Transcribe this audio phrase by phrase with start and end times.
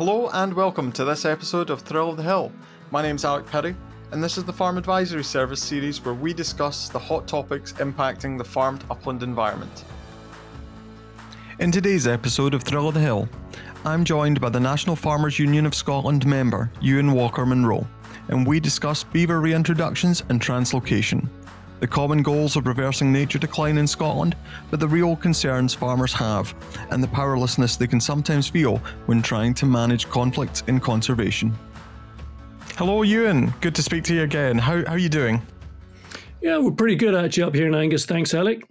[0.00, 2.50] Hello and welcome to this episode of Thrill of the Hill.
[2.90, 3.76] My name's Alec Perry,
[4.12, 8.38] and this is the Farm Advisory Service series where we discuss the hot topics impacting
[8.38, 9.84] the farmed upland environment.
[11.58, 13.28] In today's episode of Thrill of the Hill,
[13.84, 17.86] I'm joined by the National Farmers Union of Scotland member Euan Walker Monroe,
[18.28, 21.28] and we discuss beaver reintroductions and translocation
[21.80, 24.36] the common goals of reversing nature decline in Scotland,
[24.70, 26.54] but the real concerns farmers have,
[26.90, 31.52] and the powerlessness they can sometimes feel when trying to manage conflicts in conservation.
[32.76, 33.58] Hello, Euan.
[33.60, 34.58] Good to speak to you again.
[34.58, 35.42] How, how are you doing?
[36.40, 38.06] Yeah, we're pretty good actually up here in Angus.
[38.06, 38.62] Thanks, Alec.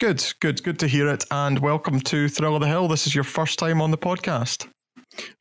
[0.00, 1.24] Good, good, good to hear it.
[1.30, 2.88] And welcome to Thrill of the Hill.
[2.88, 4.68] This is your first time on the podcast.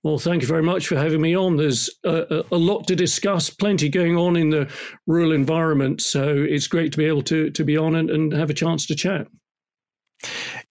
[0.04, 1.58] Well, thank you very much for having me on.
[1.58, 4.72] There's a, a, lot to discuss, plenty going on in the
[5.08, 6.02] rural environment.
[6.02, 8.86] So it's great to be able to, to be on and, and have a chance
[8.88, 9.28] to chat.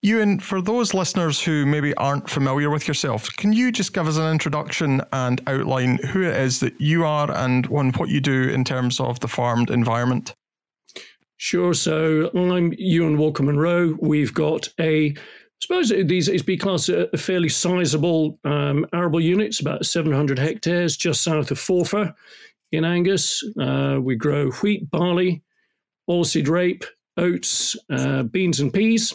[0.04, 4.16] Euan, for those listeners who maybe aren't familiar with yourself, can you just give us
[4.16, 8.64] an introduction and outline who it is that you are and what you do in
[8.64, 10.34] terms of the farmed environment?
[11.36, 11.74] Sure.
[11.74, 13.96] So I'm Euan Walker Monroe.
[14.00, 15.14] We've got a
[15.62, 21.22] suppose these is be classed a fairly sizable um, arable units, about 700 hectares, just
[21.22, 22.14] south of Forfar
[22.72, 23.44] in Angus.
[23.60, 25.42] Uh, we grow wheat, barley,
[26.10, 26.84] oilseed rape,
[27.16, 29.14] oats, uh, beans, and peas.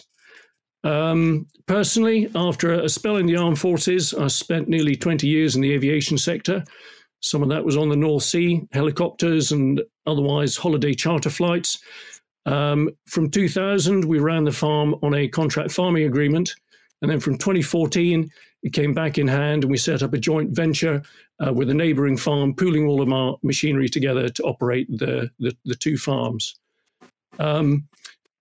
[0.86, 5.62] Um, personally, after a spell in the armed forces, I spent nearly 20 years in
[5.62, 6.64] the aviation sector.
[7.20, 11.80] Some of that was on the North Sea, helicopters and otherwise holiday charter flights.
[12.48, 16.56] Um, from 2000, we ran the farm on a contract farming agreement.
[17.02, 18.31] And then from 2014,
[18.64, 21.03] it came back in hand and we set up a joint venture
[21.45, 25.56] uh, with a neighboring farm, pooling all of our machinery together to operate the, the,
[25.66, 26.56] the two farms.
[27.38, 27.88] Um,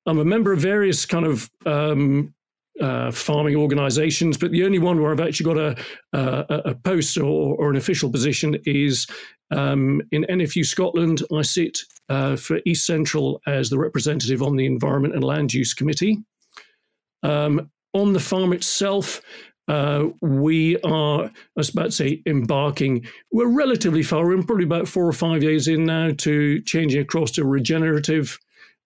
[0.06, 2.32] I'm a member of various kind of um,
[2.80, 5.76] uh, farming organizations, but the only one where I've actually got a,
[6.12, 9.06] a, a post or, or, an official position is
[9.50, 11.22] um, in NFU Scotland.
[11.34, 15.74] I sit uh, for East Central as the representative on the Environment and Land Use
[15.74, 16.22] Committee.
[17.22, 19.22] Um, on the farm itself,
[19.68, 23.06] uh, we are, I was about to say, embarking.
[23.32, 27.32] We're relatively far in, probably about four or five years in now, to changing across
[27.32, 28.38] to a regenerative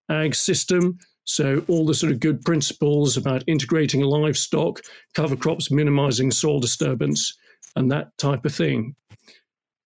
[0.09, 0.99] ag system.
[1.25, 4.81] So, all the sort of good principles about integrating livestock,
[5.15, 7.37] cover crops, minimizing soil disturbance,
[7.77, 8.95] and that type of thing.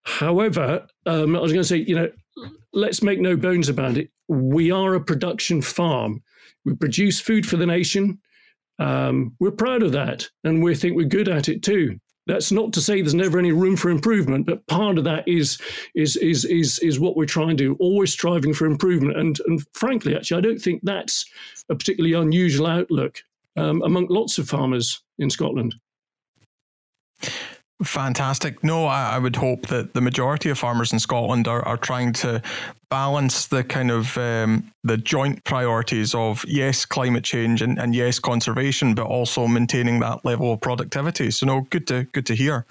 [0.04, 2.10] However, um, I was going to say, you know,
[2.74, 4.10] let's make no bones about it.
[4.28, 6.22] We are a production farm.
[6.64, 8.20] We produce food for the nation.
[8.78, 11.98] Um, we're proud of that, and we think we're good at it too.
[12.26, 15.58] That's not to say there's never any room for improvement, but part of that is
[15.94, 17.76] is is is is what we're trying to do.
[17.78, 21.26] Always striving for improvement, and and frankly, actually, I don't think that's
[21.68, 23.22] a particularly unusual outlook
[23.56, 25.74] um, among lots of farmers in Scotland.
[27.82, 28.62] Fantastic.
[28.62, 32.12] No, I, I, would hope that the majority of farmers in Scotland are, are trying
[32.14, 32.40] to
[32.88, 38.20] balance the kind of um, the joint priorities of yes, climate change and, and yes,
[38.20, 41.32] conservation, but also maintaining that level of productivity.
[41.32, 42.64] So no, good to good to hear.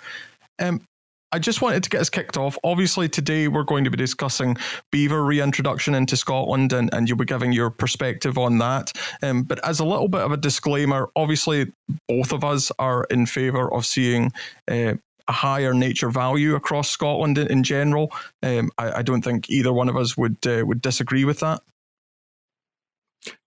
[0.60, 0.82] Um,
[1.34, 2.60] I just wanted to get us kicked off.
[2.64, 4.56] Obviously, today we're going to be discussing
[4.92, 8.92] beaver reintroduction into Scotland, and, and you'll be giving your perspective on that.
[9.24, 11.72] Um, but as a little bit of a disclaimer, obviously,
[12.08, 14.32] both of us are in favour of seeing
[14.70, 14.94] uh,
[15.28, 18.12] a higher nature value across Scotland in, in general.
[18.44, 21.62] Um, I, I, don't think either one of us would uh, would disagree with that.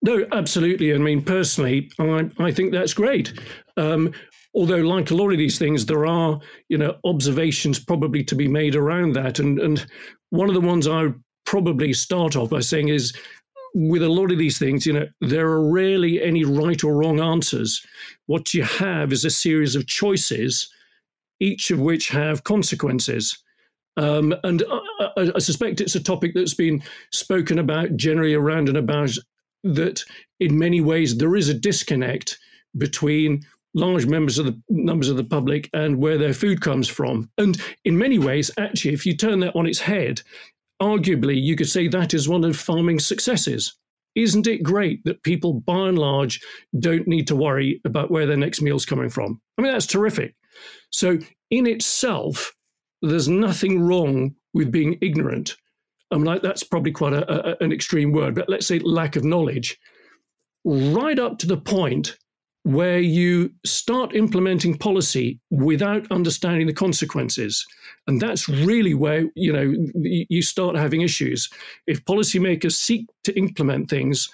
[0.03, 0.93] No, absolutely.
[0.93, 3.33] I mean, personally, I, I think that's great.
[3.77, 4.13] Um,
[4.57, 8.49] although like a lot of these things there are you know observations probably to be
[8.49, 9.39] made around that.
[9.39, 9.87] And and
[10.31, 13.17] one of the ones i would probably start off by saying is
[13.75, 17.21] with a lot of these things you know there are rarely any right or wrong
[17.21, 17.87] answers.
[18.27, 20.69] What you have is a series of choices
[21.39, 23.37] each of which have consequences.
[23.99, 24.63] Um, and
[24.99, 29.11] I, I, suspect it's a topic that's been spoken about generally around and about
[29.65, 30.03] that
[30.39, 32.39] in many ways there is a disconnect
[32.77, 33.43] between
[33.77, 37.31] large members of the numbers of the public and where their food comes from.
[37.37, 40.23] And in many ways, actually, if you turn that on its head,
[40.83, 43.77] arguably you could say that is one of farming's successes.
[44.15, 46.41] Isn't it great that people, by and large,
[46.81, 49.43] don't need to worry about where their next meal's coming from?
[49.59, 50.35] I mean, that's terrific.
[50.91, 51.19] So,
[51.51, 52.55] in itself,
[53.03, 55.57] there's nothing wrong with being ignorant.
[56.11, 59.25] I mean, that's probably quite a, a, an extreme word, but let's say lack of
[59.25, 59.79] knowledge,
[60.65, 62.17] right up to the point
[62.67, 67.67] where you start implementing policy without understanding the consequences
[68.07, 71.49] and that's really where you know you start having issues
[71.87, 74.29] if policymakers seek to implement things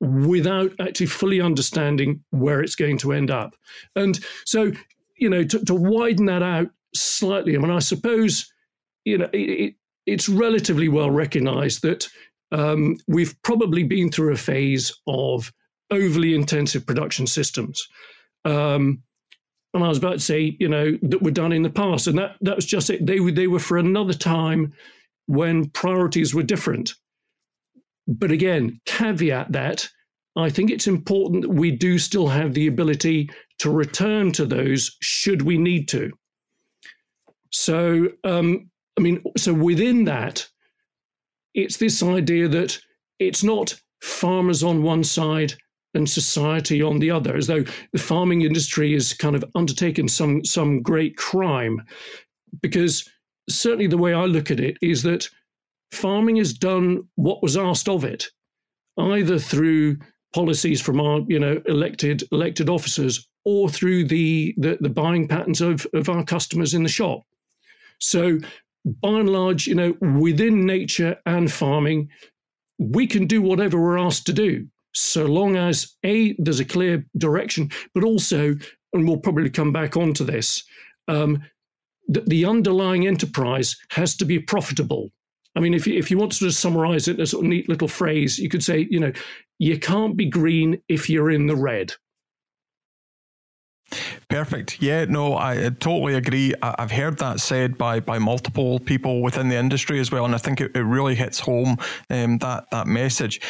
[0.00, 3.54] without actually fully understanding where it's going to end up
[3.94, 4.72] and so
[5.16, 7.56] you know to, to widen that out slightly.
[7.56, 8.52] I mean, I suppose
[9.04, 9.74] you know it, it,
[10.06, 12.08] it's relatively well recognised that
[12.52, 15.52] um, we've probably been through a phase of
[15.90, 17.86] overly intensive production systems.
[18.44, 19.02] Um,
[19.74, 22.18] and I was about to say, you know, that were done in the past, and
[22.18, 23.04] that that was just it.
[23.04, 24.72] They were they were for another time
[25.26, 26.94] when priorities were different.
[28.06, 29.88] But again, caveat that
[30.36, 34.96] I think it's important that we do still have the ability to return to those
[35.00, 36.12] should we need to.
[37.50, 40.46] So, um, I mean, so within that,
[41.54, 42.78] it's this idea that
[43.18, 45.54] it's not farmers on one side
[45.96, 50.44] and society on the other, as though the farming industry has kind of undertaken some
[50.44, 51.82] some great crime.
[52.62, 53.08] Because
[53.48, 55.28] certainly the way I look at it is that
[55.92, 58.28] farming has done what was asked of it,
[58.98, 59.96] either through
[60.34, 65.60] policies from our you know elected elected officers or through the the, the buying patterns
[65.60, 67.22] of, of our customers in the shop.
[67.98, 68.38] So
[68.84, 72.08] by and large, you know, within nature and farming,
[72.78, 77.04] we can do whatever we're asked to do so long as a there's a clear
[77.18, 78.54] direction, but also,
[78.92, 80.64] and we'll probably come back onto this,
[81.08, 81.42] um,
[82.08, 85.10] the, the underlying enterprise has to be profitable.
[85.54, 87.44] I mean, if you, if you want to sort of summarize it in a sort
[87.44, 89.12] of neat little phrase, you could say, you know,
[89.58, 91.94] you can't be green if you're in the red.
[94.28, 94.82] Perfect.
[94.82, 96.52] Yeah, no, I totally agree.
[96.60, 100.38] I've heard that said by by multiple people within the industry as well, and I
[100.38, 101.76] think it, it really hits home
[102.10, 103.40] um, that that message.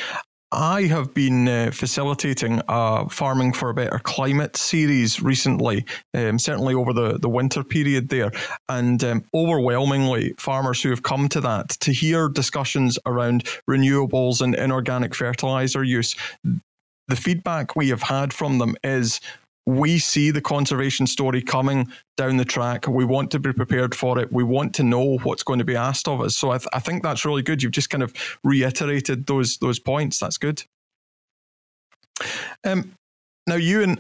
[0.53, 5.85] I have been uh, facilitating a Farming for a Better Climate series recently,
[6.15, 8.31] um, certainly over the, the winter period there.
[8.69, 14.55] And um, overwhelmingly, farmers who have come to that to hear discussions around renewables and
[14.55, 16.15] inorganic fertilizer use,
[17.09, 19.21] the feedback we have had from them is
[19.67, 22.87] we see the conservation story coming down the track.
[22.87, 24.33] We want to be prepared for it.
[24.33, 26.37] We want to know what's going to be asked of us.
[26.37, 27.63] So I, th- I think that's really good.
[27.63, 28.15] You've just kind of
[28.45, 30.21] reiterated those those points.
[30.21, 30.63] That's good.
[32.65, 32.93] Um,
[33.47, 33.99] now, Euan,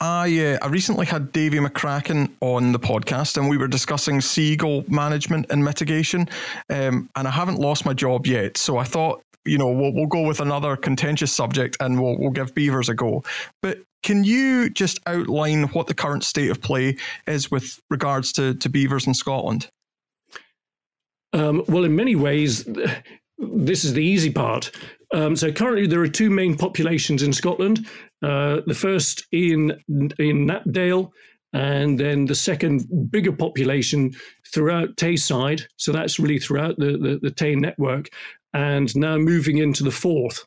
[0.00, 4.84] I uh, I recently had Davy McCracken on the podcast, and we were discussing seagull
[4.88, 6.28] management and mitigation.
[6.70, 10.06] Um, and I haven't lost my job yet, so I thought you know we'll, we'll
[10.06, 13.22] go with another contentious subject, and we'll we'll give beavers a go.
[13.60, 16.96] But can you just outline what the current state of play
[17.26, 19.70] is with regards to, to beavers in Scotland?
[21.32, 22.64] Um, well, in many ways,
[23.38, 24.70] this is the easy part.
[25.14, 27.86] Um, so currently, there are two main populations in Scotland.
[28.22, 31.10] Uh, the first in in Knapdale,
[31.52, 34.12] and then the second bigger population
[34.52, 35.62] throughout Tayside.
[35.76, 38.08] So that's really throughout the the, the Tay network,
[38.52, 40.44] and now moving into the Forth.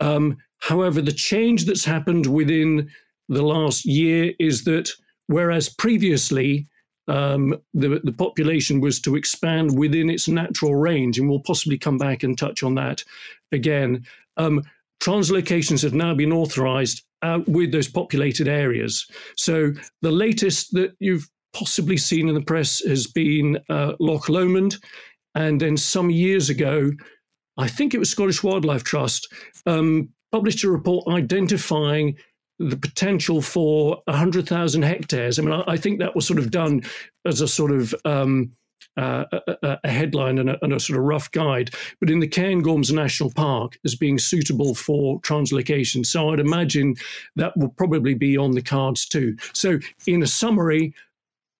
[0.00, 2.90] Um, However, the change that's happened within
[3.28, 4.90] the last year is that
[5.26, 6.66] whereas previously
[7.08, 11.98] um, the, the population was to expand within its natural range, and we'll possibly come
[11.98, 13.02] back and touch on that
[13.52, 14.04] again.
[14.36, 14.62] Um,
[15.00, 19.06] translocations have now been authorized out with those populated areas.
[19.36, 19.72] So
[20.02, 24.76] the latest that you've possibly seen in the press has been uh, Loch Lomond.
[25.34, 26.92] And then some years ago,
[27.56, 29.32] I think it was Scottish Wildlife Trust,
[29.66, 32.16] um, published a report identifying
[32.58, 35.38] the potential for 100,000 hectares.
[35.38, 36.82] I mean, I, I, think that was sort of done
[37.24, 38.52] as a sort of um,
[38.96, 41.70] uh, a, a, headline and a, and a, sort of rough guide,
[42.00, 46.04] but in the Cairngorms National Park as being suitable for translocation.
[46.04, 46.96] So I'd imagine
[47.36, 49.36] that will probably be on the cards too.
[49.52, 50.94] So, in a summary,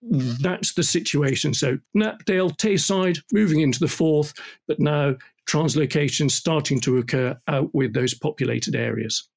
[0.01, 1.53] that's the situation.
[1.53, 4.33] So Knapdale, Tayside, moving into the Forth,
[4.67, 5.15] but now
[5.47, 9.27] translocation starting to occur out with those populated areas.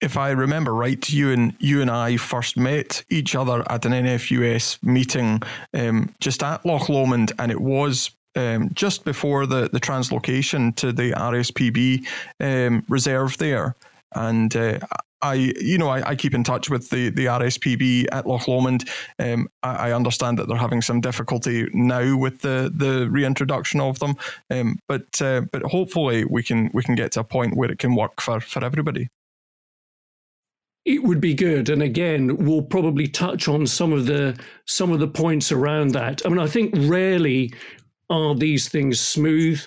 [0.00, 3.92] If I remember right, you and you and I first met each other at an
[3.92, 5.42] NFUS meeting
[5.74, 10.92] um, just at Loch Lomond, and it was um, just before the, the translocation to
[10.92, 12.06] the RSPB
[12.38, 13.74] um, reserve there.
[14.14, 14.78] And uh,
[15.22, 18.88] I, you know, I, I, keep in touch with the, the RSPB at Loch Lomond.
[19.18, 23.98] Um, I, I, understand that they're having some difficulty now with the, the reintroduction of
[23.98, 24.14] them,
[24.50, 27.78] um, but uh, but hopefully we can we can get to a point where it
[27.78, 29.08] can work for, for everybody.
[30.84, 35.00] It would be good, and again, we'll probably touch on some of the some of
[35.00, 36.24] the points around that.
[36.24, 37.52] I mean, I think rarely
[38.08, 39.60] are these things smooth,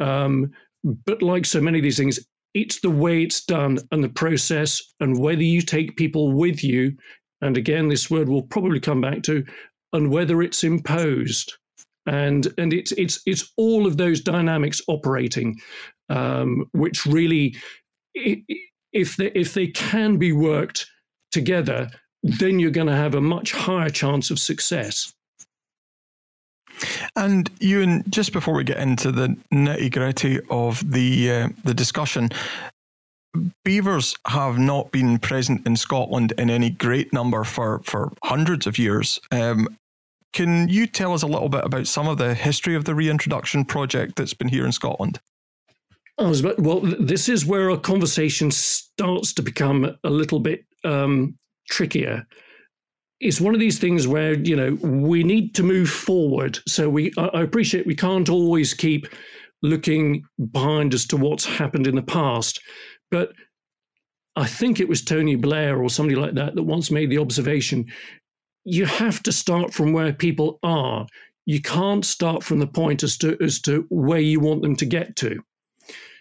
[0.00, 0.52] um,
[0.84, 2.18] but like so many of these things,
[2.56, 6.96] it's the way it's done and the process and whether you take people with you.
[7.42, 9.44] And again, this word will probably come back to,
[9.92, 11.52] and whether it's imposed.
[12.06, 15.60] And and it's it's it's all of those dynamics operating,
[16.08, 17.56] um, which really,
[18.14, 20.86] if they if they can be worked
[21.32, 21.90] together,
[22.22, 25.12] then you're going to have a much higher chance of success.
[27.14, 32.30] And Euan, just before we get into the nitty gritty of the uh, the discussion,
[33.64, 38.78] beavers have not been present in Scotland in any great number for for hundreds of
[38.78, 39.18] years.
[39.30, 39.68] Um,
[40.32, 43.64] can you tell us a little bit about some of the history of the reintroduction
[43.64, 45.18] project that's been here in Scotland?
[46.18, 51.38] Well, this is where our conversation starts to become a little bit um,
[51.70, 52.26] trickier.
[53.20, 56.58] It's one of these things where you know we need to move forward.
[56.66, 59.06] So we, I appreciate we can't always keep
[59.62, 62.60] looking behind as to what's happened in the past,
[63.10, 63.32] but
[64.36, 67.86] I think it was Tony Blair or somebody like that that once made the observation:
[68.64, 71.06] you have to start from where people are.
[71.46, 74.84] You can't start from the point as to as to where you want them to
[74.84, 75.42] get to.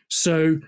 [0.09, 0.59] So,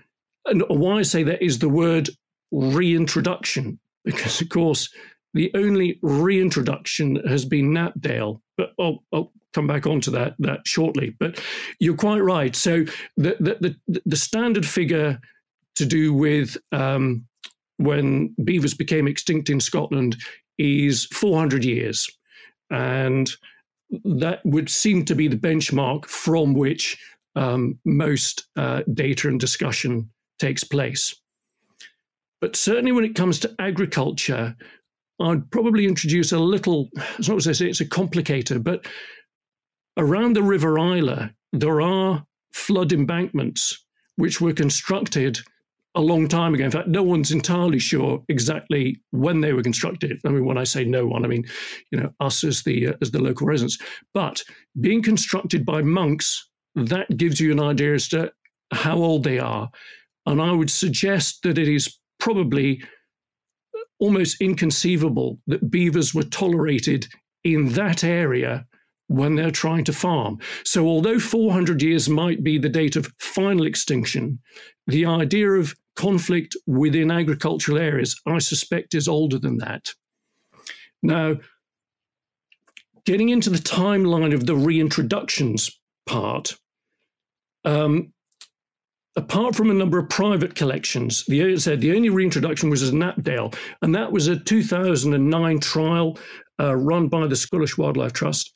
[0.44, 2.10] and why I say that is the word
[2.50, 4.90] reintroduction, because of course,
[5.34, 8.40] the only reintroduction has been Knapdale.
[8.56, 11.14] But I'll, I'll come back onto that that shortly.
[11.18, 11.42] But
[11.78, 12.54] you're quite right.
[12.54, 12.84] So
[13.16, 15.18] the the the, the standard figure
[15.76, 17.26] to do with um,
[17.76, 20.16] when beavers became extinct in Scotland
[20.58, 22.08] is 400 years,
[22.70, 23.30] and
[24.04, 26.98] that would seem to be the benchmark from which
[27.36, 31.14] um, most uh, data and discussion takes place.
[32.40, 34.56] But certainly when it comes to agriculture,
[35.20, 38.86] I'd probably introduce a little, as not say it's a complicator, but
[39.96, 43.84] around the River Isla, there are flood embankments
[44.16, 45.38] which were constructed
[45.94, 46.64] a long time ago.
[46.64, 50.20] In fact, no one's entirely sure exactly when they were constructed.
[50.24, 51.44] I mean, when I say no one, I mean,
[51.90, 53.78] you know, us as the uh, as the local residents.
[54.14, 54.42] But
[54.80, 56.48] being constructed by monks
[56.86, 58.32] that gives you an idea as to
[58.72, 59.70] how old they are.
[60.26, 62.82] And I would suggest that it is probably
[63.98, 67.08] almost inconceivable that beavers were tolerated
[67.44, 68.66] in that area
[69.08, 70.38] when they're trying to farm.
[70.64, 74.38] So, although 400 years might be the date of final extinction,
[74.86, 79.88] the idea of conflict within agricultural areas, I suspect, is older than that.
[81.02, 81.36] Now,
[83.04, 85.72] getting into the timeline of the reintroductions
[86.06, 86.56] part,
[87.64, 88.12] um,
[89.16, 93.54] apart from a number of private collections, the said the only reintroduction was at Knapdale,
[93.82, 96.18] and that was a 2009 trial
[96.60, 98.52] uh, run by the Scottish Wildlife Trust,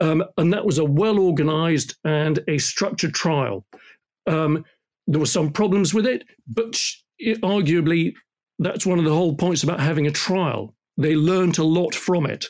[0.00, 3.66] um, and that was a well organised and a structured trial.
[4.26, 4.64] Um,
[5.06, 6.80] there were some problems with it, but
[7.18, 8.14] it, arguably
[8.58, 10.74] that's one of the whole points about having a trial.
[10.96, 12.46] They learned a lot from it.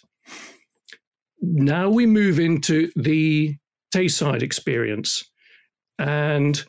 [1.40, 3.56] Now we move into the
[3.92, 5.24] Tayside experience.
[5.98, 6.62] And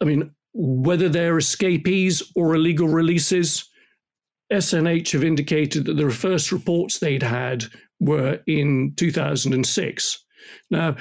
[0.00, 3.68] I mean, whether they're escapees or illegal releases,
[4.52, 7.64] SNH have indicated that the first reports they'd had
[8.00, 10.24] were in 2006.
[10.70, 10.96] Now,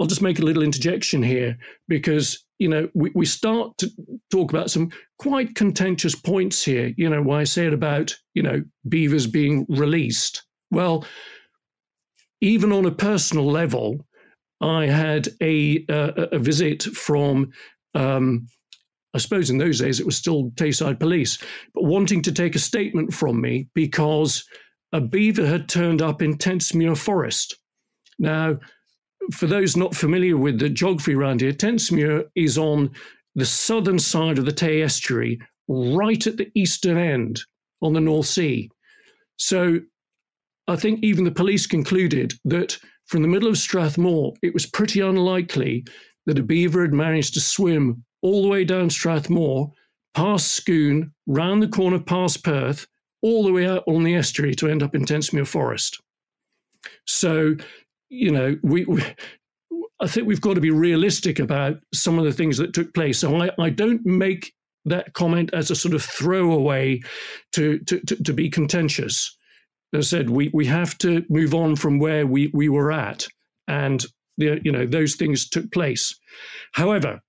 [0.00, 3.90] I'll just make a little interjection here because, you know, we, we start to
[4.30, 6.92] talk about some quite contentious points here.
[6.96, 10.42] You know, why I said about, you know, beavers being released.
[10.70, 11.04] Well,
[12.40, 14.04] even on a personal level,
[14.60, 17.52] I had a uh, a visit from.
[17.94, 18.46] Um,
[19.14, 21.38] I suppose in those days it was still Tayside Police,
[21.74, 24.44] but wanting to take a statement from me because
[24.92, 27.56] a beaver had turned up in Tentsmuir Forest.
[28.18, 28.58] Now,
[29.32, 32.90] for those not familiar with the geography around here, Tentsmuir is on
[33.34, 37.42] the southern side of the Tay estuary, right at the eastern end
[37.80, 38.70] on the North Sea.
[39.36, 39.80] So
[40.68, 45.00] I think even the police concluded that from the middle of Strathmore, it was pretty
[45.00, 45.84] unlikely
[46.26, 49.72] that a beaver had managed to swim all the way down Strathmore,
[50.14, 52.86] past Scone, round the corner past Perth,
[53.22, 56.00] all the way out on the estuary to end up in Tentsmuir Forest.
[57.06, 57.54] So,
[58.08, 59.02] you know, we, we
[60.00, 63.20] I think we've got to be realistic about some of the things that took place.
[63.20, 64.52] So I, I don't make
[64.84, 67.00] that comment as a sort of throwaway
[67.52, 69.36] to, to, to, to be contentious.
[69.94, 73.28] As I said, we, we have to move on from where we, we were at.
[73.68, 74.04] And,
[74.42, 76.18] the, you know, those things took place.
[76.72, 77.20] However,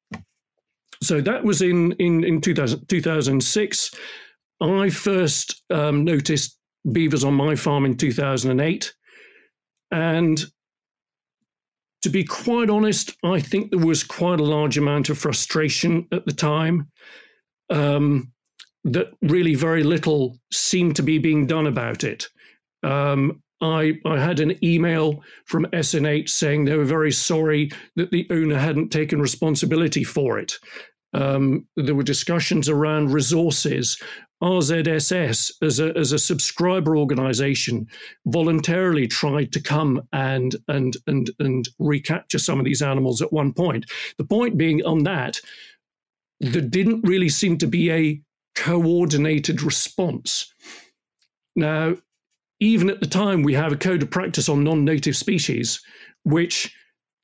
[1.01, 3.95] so that was in, in, in 2000, 2006.
[4.61, 6.57] I first um, noticed
[6.91, 8.93] beavers on my farm in 2008.
[9.91, 10.43] And
[12.01, 16.25] to be quite honest, I think there was quite a large amount of frustration at
[16.25, 16.89] the time.
[17.69, 18.31] Um,
[18.85, 22.27] that really very little seemed to be being done about it.
[22.83, 28.27] Um, I, I had an email from SNH saying they were very sorry that the
[28.29, 30.53] owner hadn't taken responsibility for it.
[31.13, 34.01] Um, there were discussions around resources
[34.43, 37.87] RZSS, as a, as a subscriber organization,
[38.25, 43.53] voluntarily tried to come and, and, and, and recapture some of these animals at one
[43.53, 43.89] point.
[44.17, 45.39] The point being on that,
[46.41, 48.21] there didn't really seem to be a
[48.55, 50.53] coordinated response.
[51.55, 51.95] Now,
[52.63, 55.81] even at the time, we have a code of practice on non native species,
[56.23, 56.73] which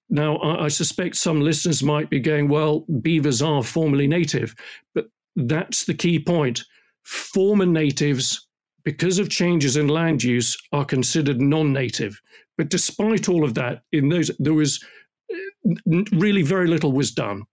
[0.10, 4.55] now I, I, suspect some listeners might be going, well, beavers are formally native,
[4.93, 6.63] but that's the key point.
[7.03, 8.48] Former natives,
[8.84, 12.19] because of changes in land use, are considered non native.
[12.58, 14.84] But despite all of that, in those, there was
[15.31, 17.43] uh, really very little was done.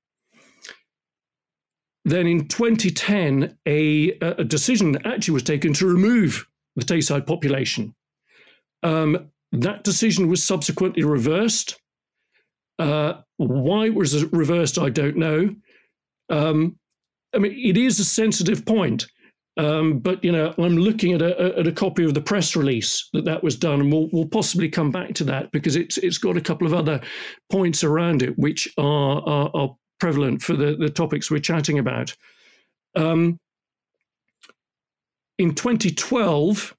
[2.04, 6.46] Then in 2010, a, a decision actually was taken to remove
[6.76, 7.94] the Tayside population.
[8.82, 11.80] Um, that decision was subsequently reversed.
[12.78, 14.78] Uh, why was it reversed?
[14.78, 15.54] I don't know.
[16.28, 16.78] Um,
[17.34, 19.06] I mean, it is a sensitive point,
[19.56, 23.08] um, but you know, I'm looking at a, at a copy of the press release
[23.12, 26.18] that that was done, and we'll, we'll possibly come back to that because it's it's
[26.18, 27.00] got a couple of other
[27.50, 32.14] points around it which are are, are prevalent for the, the topics we're chatting about.
[32.94, 33.38] Um,
[35.38, 36.74] in 2012,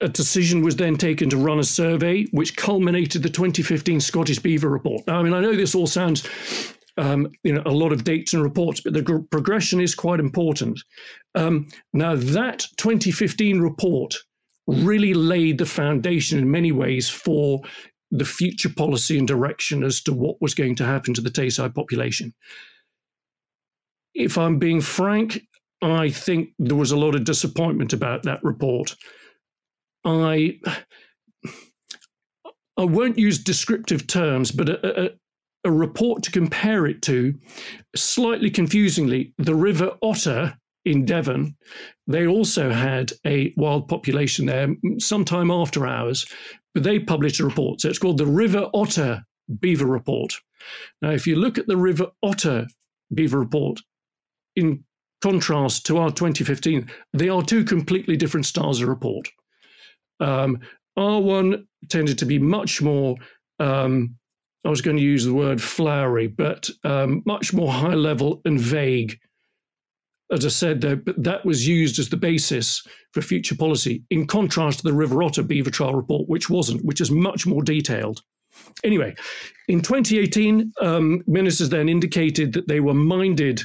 [0.00, 4.68] a decision was then taken to run a survey, which culminated the 2015 Scottish Beaver
[4.68, 5.02] Report.
[5.06, 6.26] Now, I mean, I know this all sounds,
[6.96, 10.20] um, you know, a lot of dates and reports, but the gr- progression is quite
[10.20, 10.80] important.
[11.34, 14.14] Um, now, that 2015 report
[14.68, 17.62] really laid the foundation in many ways for
[18.10, 21.74] the future policy and direction as to what was going to happen to the Tayside
[21.74, 22.32] population.
[24.14, 25.40] If I'm being frank,
[25.80, 28.96] I think there was a lot of disappointment about that report.
[30.04, 30.58] I
[32.76, 35.10] I won't use descriptive terms, but a, a,
[35.64, 37.34] a report to compare it to,
[37.96, 41.56] slightly confusingly, the River Otter in Devon,
[42.06, 46.24] they also had a wild population there sometime after ours,
[46.72, 47.80] but they published a report.
[47.80, 49.24] So it's called the River Otter
[49.60, 50.34] Beaver Report.
[51.02, 52.66] Now, if you look at the River Otter
[53.12, 53.80] Beaver Report,
[54.56, 54.84] in
[55.20, 59.28] contrast to our 2015, they are two completely different styles of report.
[60.20, 60.60] Um,
[60.98, 63.16] R1 tended to be much more,
[63.60, 64.16] um,
[64.64, 68.60] I was going to use the word flowery, but um, much more high level and
[68.60, 69.18] vague.
[70.30, 74.26] As I said, though, but that was used as the basis for future policy, in
[74.26, 78.22] contrast to the River Otter Beaver Trial Report, which wasn't, which is much more detailed.
[78.84, 79.14] Anyway,
[79.68, 83.62] in 2018, um, ministers then indicated that they were minded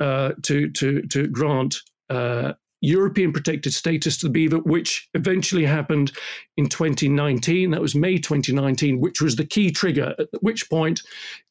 [0.00, 1.76] uh, to, to, to grant
[2.10, 6.12] uh, European protected status to the beaver, which eventually happened
[6.56, 7.70] in 2019.
[7.70, 11.02] That was May 2019, which was the key trigger, at which point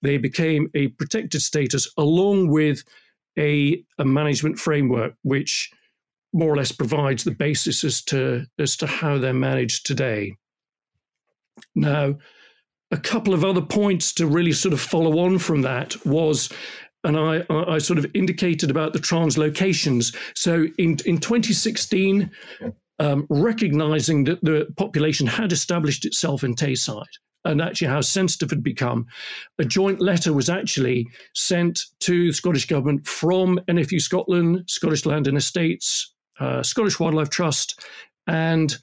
[0.02, 2.84] they became a protected status along with
[3.38, 5.72] a, a management framework, which
[6.32, 10.36] more or less provides the basis as to, as to how they're managed today.
[11.76, 12.16] Now,
[12.92, 16.50] a couple of other points to really sort of follow on from that was
[17.06, 20.16] and I, I, sort of indicated about the translocations.
[20.36, 22.32] So in, in 2016,
[23.00, 27.04] um, recognizing that the population had established itself in Tayside
[27.46, 29.06] and actually how sensitive it had become,
[29.60, 35.28] a joint letter was actually sent to the Scottish Government from NFU Scotland, Scottish Land
[35.28, 37.80] and Estates, uh, Scottish Wildlife Trust,
[38.28, 38.78] and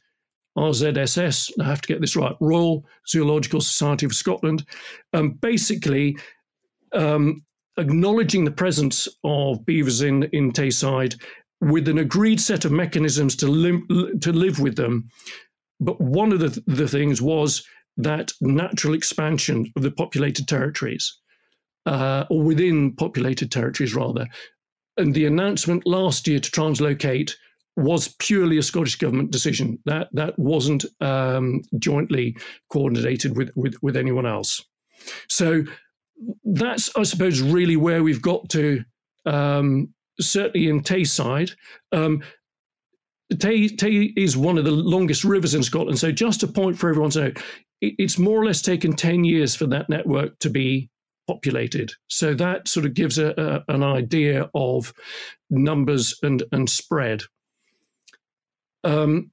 [0.56, 4.64] RZSS, I have to get this right, Royal Zoological Society of Scotland,
[5.12, 6.16] um, basically
[6.92, 7.42] um,
[7.78, 11.20] acknowledging the presence of beavers in, in Tayside
[11.61, 13.87] with an agreed set of mechanisms to, lim-
[14.20, 15.08] to live with them.
[15.80, 17.64] But one of the, the things was
[17.96, 21.18] that natural expansion of the populated territories,
[21.87, 24.26] uh, or within populated territories rather.
[24.96, 27.35] And the announcement last year to translocate
[27.76, 29.78] was purely a Scottish government decision.
[29.87, 32.37] That that wasn't um, jointly
[32.70, 34.62] coordinated with, with with anyone else.
[35.28, 35.64] So
[36.44, 38.85] that's, I suppose, really where we've got to,
[39.26, 41.54] um, certainly in Tayside.
[41.92, 42.22] Um,
[43.38, 45.98] Tay, Tay is one of the longest rivers in Scotland.
[45.98, 47.32] So, just a point for everyone to know,
[47.80, 50.90] it's more or less taken 10 years for that network to be
[51.26, 51.92] populated.
[52.08, 54.92] So, that sort of gives a, a, an idea of
[55.50, 57.22] numbers and, and spread.
[58.85, 59.30] Um,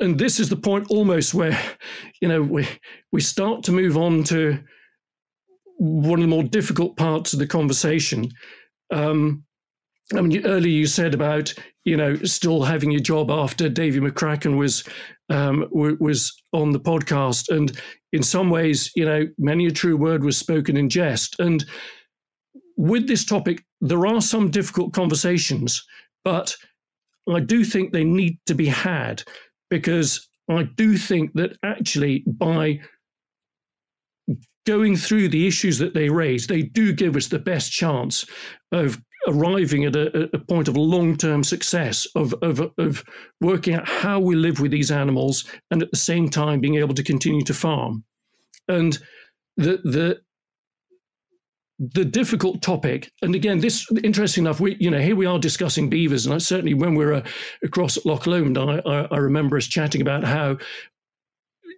[0.00, 1.58] and this is the point almost where,
[2.20, 2.68] you know, we,
[3.10, 4.58] we start to move on to
[5.82, 8.30] one of the more difficult parts of the conversation.
[8.92, 9.42] Um,
[10.14, 11.52] I mean, earlier you said about
[11.84, 14.84] you know still having your job after Davy McCracken was
[15.28, 17.76] um, w- was on the podcast, and
[18.12, 21.40] in some ways, you know, many a true word was spoken in jest.
[21.40, 21.64] And
[22.76, 25.84] with this topic, there are some difficult conversations,
[26.24, 26.54] but
[27.28, 29.24] I do think they need to be had
[29.68, 32.80] because I do think that actually by
[34.66, 38.24] going through the issues that they raise, they do give us the best chance
[38.70, 43.04] of arriving at a, a point of long term success, of, of, of
[43.40, 46.94] working out how we live with these animals and at the same time being able
[46.94, 48.04] to continue to farm.
[48.68, 48.98] And
[49.56, 50.20] the, the,
[51.78, 55.90] the difficult topic, and again, this interesting enough, we you know here we are discussing
[55.90, 57.24] beavers, and I certainly when we are uh,
[57.64, 60.58] across at Loch Lomond, I, I, I remember us chatting about how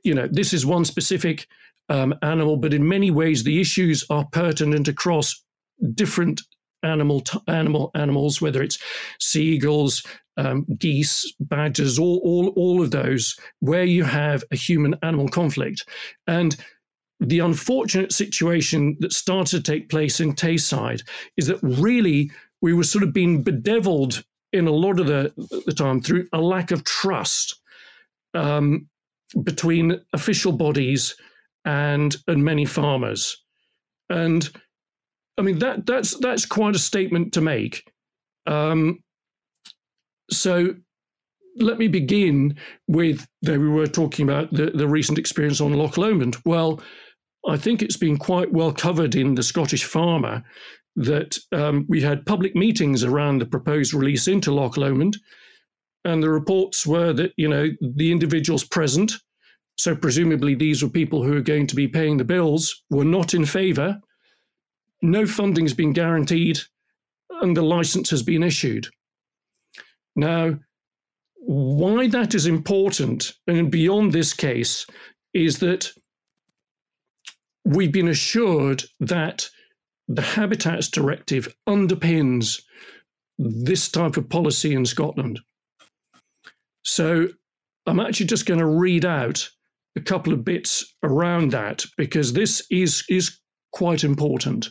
[0.03, 1.47] you know this is one specific
[1.89, 5.45] um, animal, but in many ways the issues are pertinent across
[5.95, 6.43] different
[6.83, 8.79] animal t- animal animals, whether it's
[9.19, 10.05] seagulls,
[10.37, 15.87] um, geese, badgers, all, all all of those, where you have a human animal conflict,
[16.27, 16.57] and
[17.21, 21.03] the unfortunate situation that started to take place in Tayside
[21.37, 25.33] is that really we were sort of being bedeviled in a lot of the,
[25.67, 27.61] the time through a lack of trust
[28.35, 28.89] um,
[29.43, 31.15] between official bodies
[31.65, 33.37] and and many farmers,
[34.11, 34.49] and
[35.39, 37.85] I mean that that's that's quite a statement to make.
[38.47, 39.01] Um,
[40.31, 40.75] so
[41.57, 42.57] let me begin
[42.89, 46.37] with that we were talking about the, the recent experience on Loch Lomond.
[46.45, 46.81] Well,
[47.47, 50.43] I think it's been quite well covered in the Scottish Farmer
[50.97, 55.17] that um, we had public meetings around the proposed release into Loch Lomond,
[56.05, 59.13] and the reports were that you know the individuals present
[59.77, 63.35] so presumably these were people who are going to be paying the bills, were not
[63.35, 64.01] in favour.
[65.03, 66.61] No funding has been guaranteed,
[67.43, 68.87] and the license has been issued.
[70.17, 70.59] Now,
[71.37, 74.87] why that is important, and beyond this case,
[75.35, 75.91] is that
[77.65, 79.49] we've been assured that
[80.09, 82.63] the Habitats Directive underpins
[83.39, 85.41] this type of policy in Scotland.
[86.83, 87.29] So
[87.87, 89.51] I'm actually just going to read out
[89.97, 93.39] a couple of bits around that because this is is
[93.73, 94.69] quite important.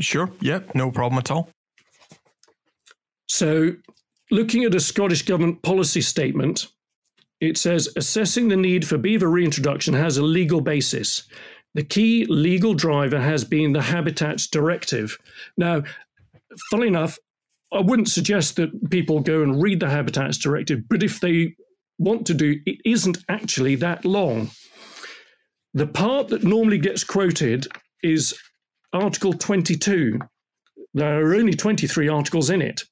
[0.00, 0.30] Sure.
[0.40, 0.74] Yep.
[0.74, 1.50] No problem at all.
[3.28, 3.72] So,
[4.30, 6.68] looking at a Scottish Government policy statement,
[7.40, 11.24] it says assessing the need for beaver reintroduction has a legal basis.
[11.74, 15.18] The key legal driver has been the Habitats Directive.
[15.56, 15.82] Now,
[16.70, 17.18] funnily enough,
[17.72, 21.56] I wouldn't suggest that people go and read the Habitats Directive, but if they
[21.98, 24.50] want to do, it isn't actually that long.
[25.74, 27.66] The part that normally gets quoted
[28.02, 28.38] is
[28.92, 30.18] Article 22.
[30.94, 32.82] There are only 23 articles in it.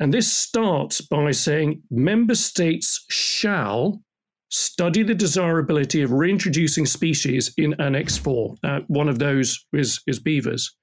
[0.00, 4.02] And this starts by saying member states shall
[4.50, 8.54] study the desirability of reintroducing species in Annex 4.
[8.62, 10.76] Now, one of those is, is beavers.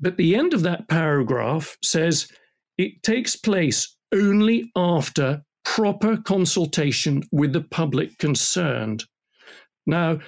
[0.00, 2.28] But the end of that paragraph says
[2.78, 9.04] it takes place only after proper consultation with the public concerned.
[9.86, 10.18] Now,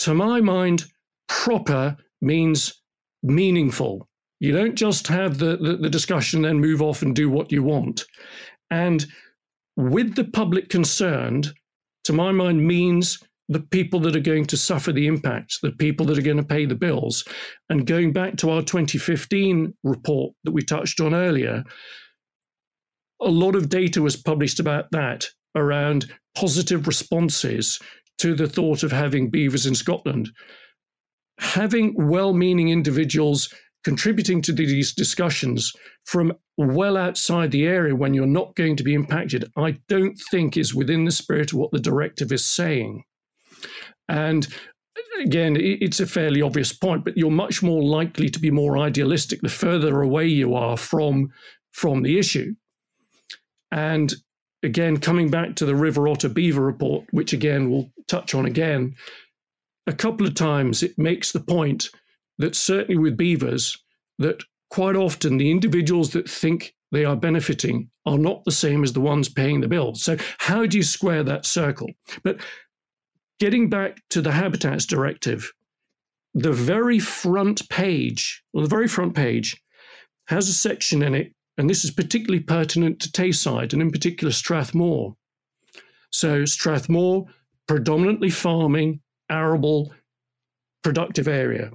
[0.00, 0.84] to my mind,
[1.28, 2.82] proper means
[3.22, 4.08] meaningful.
[4.38, 7.62] You don't just have the, the, the, discussion then move off and do what you
[7.62, 8.04] want.
[8.70, 9.04] And
[9.76, 11.52] with the public concerned,
[12.04, 16.04] to my mind, means the people that are going to suffer the impact, the people
[16.06, 17.24] that are going to pay the bills.
[17.70, 21.64] And going back to our 2015 report that we touched on earlier,
[23.20, 27.78] a lot of data was published about that around positive responses
[28.18, 30.30] to the thought of having beavers in Scotland.
[31.38, 33.52] Having well meaning individuals
[33.84, 35.72] contributing to these discussions
[36.04, 40.56] from well outside the area when you're not going to be impacted, I don't think
[40.56, 43.04] is within the spirit of what the directive is saying.
[44.08, 44.46] And
[45.22, 49.40] again, it's a fairly obvious point, but you're much more likely to be more idealistic
[49.40, 51.28] the further away you are from,
[51.72, 52.54] from the issue.
[53.70, 54.12] And
[54.62, 58.94] again, coming back to the River Otter Beaver report, which again we'll touch on again,
[59.86, 61.90] a couple of times it makes the point
[62.38, 63.76] that certainly with beavers,
[64.18, 68.92] that quite often the individuals that think they are benefiting are not the same as
[68.92, 69.94] the ones paying the bill.
[69.94, 71.90] So, how do you square that circle?
[72.22, 72.40] But
[73.40, 75.52] getting back to the Habitats Directive,
[76.34, 79.60] the very front page, well, the very front page
[80.28, 84.32] has a section in it and this is particularly pertinent to Tayside and in particular
[84.32, 85.16] Strathmore.
[86.10, 87.26] So, Strathmore,
[87.66, 89.92] predominantly farming, arable,
[90.82, 91.70] productive area.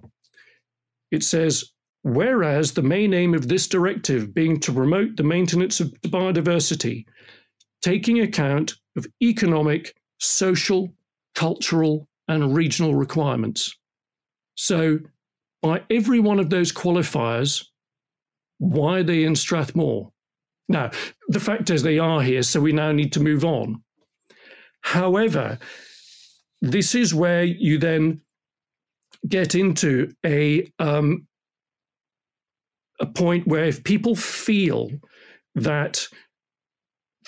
[1.12, 1.66] It says,
[2.04, 7.06] whereas the main aim of this directive being to promote the maintenance of biodiversity,
[7.82, 10.90] taking account of economic, social,
[11.36, 13.76] cultural, and regional requirements.
[14.56, 15.00] So,
[15.62, 17.66] by every one of those qualifiers,
[18.62, 20.12] why are they in Strathmore?
[20.70, 20.92] Now,
[21.30, 23.82] the fact is they are here, so we now need to move on.
[24.82, 25.58] However,
[26.62, 28.22] this is where you then
[29.28, 31.28] get into a um,
[33.00, 34.92] a point where if people feel
[35.56, 36.08] that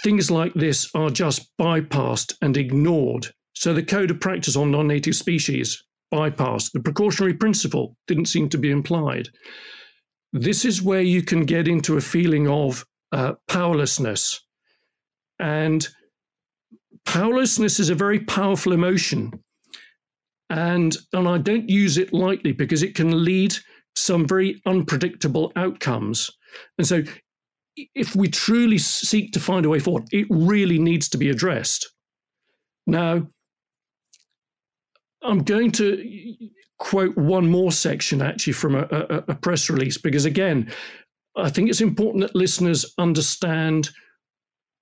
[0.03, 5.15] things like this are just bypassed and ignored, so the code of practice on non-native
[5.15, 9.29] species bypassed, the precautionary principle didn't seem to be implied.
[10.33, 14.41] This is where you can get into a feeling of uh, powerlessness,
[15.39, 15.87] and
[17.05, 19.31] powerlessness is a very powerful emotion
[20.53, 23.55] and and I don't use it lightly because it can lead
[23.95, 26.29] some very unpredictable outcomes.
[26.77, 27.03] And so,
[27.95, 31.89] if we truly seek to find a way forward, it really needs to be addressed.
[32.85, 33.27] Now,
[35.23, 36.05] I'm going to
[36.83, 40.71] quote one more section actually from a, a, a press release because, again,
[41.35, 43.89] I think it's important that listeners understand.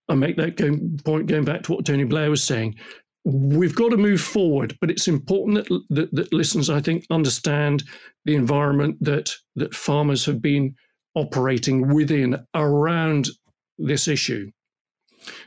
[0.09, 0.57] I make that
[1.05, 2.75] point going back to what Tony Blair was saying
[3.23, 7.83] we've got to move forward, but it's important that, that, that listeners, I think, understand
[8.25, 10.75] the environment that that farmers have been
[11.15, 13.29] operating within around
[13.77, 14.49] this issue.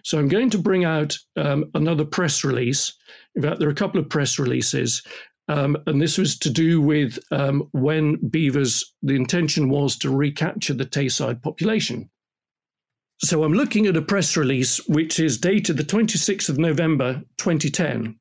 [0.05, 2.93] So I'm going to bring out um, another press release.
[3.35, 5.03] In fact, there are a couple of press releases,
[5.49, 8.95] um, and this was to do with um, when beavers.
[9.03, 12.11] The intention was to recapture the Tayside population.
[13.19, 18.19] So I'm looking at a press release which is dated the 26th of November 2010.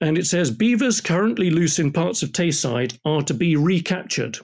[0.00, 4.38] And it says beavers currently loose in parts of Tayside are to be recaptured.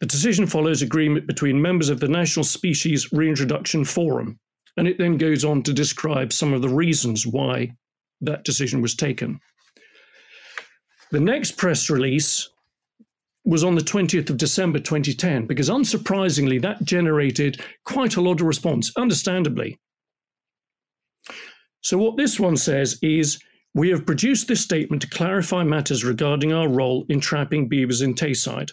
[0.00, 4.38] The decision follows agreement between members of the National Species Reintroduction Forum.
[4.76, 7.76] And it then goes on to describe some of the reasons why
[8.20, 9.40] that decision was taken.
[11.12, 12.48] The next press release
[13.44, 18.46] was on the 20th of December 2010, because unsurprisingly, that generated quite a lot of
[18.46, 19.78] response, understandably.
[21.82, 23.38] So, what this one says is
[23.74, 28.14] We have produced this statement to clarify matters regarding our role in trapping beavers in
[28.14, 28.70] Tayside.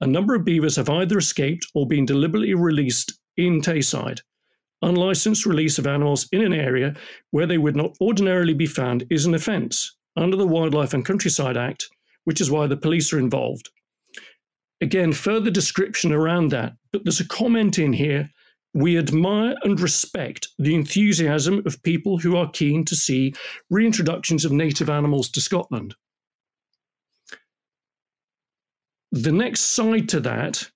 [0.00, 4.20] A number of beavers have either escaped or been deliberately released in Tayside.
[4.82, 6.94] Unlicensed release of animals in an area
[7.32, 11.56] where they would not ordinarily be found is an offence under the Wildlife and Countryside
[11.56, 11.86] Act
[12.26, 13.70] which is why the police are involved.
[14.82, 18.28] Again, further description around that, but there's a comment in here.
[18.74, 23.32] We admire and respect the enthusiasm of people who are keen to see
[23.72, 25.94] reintroductions of native animals to Scotland.
[29.12, 30.68] The next side to that,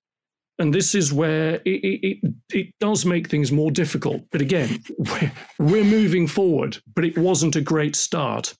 [0.60, 5.32] and this is where it, it, it does make things more difficult, but again, we're,
[5.58, 8.54] we're moving forward, but it wasn't a great start.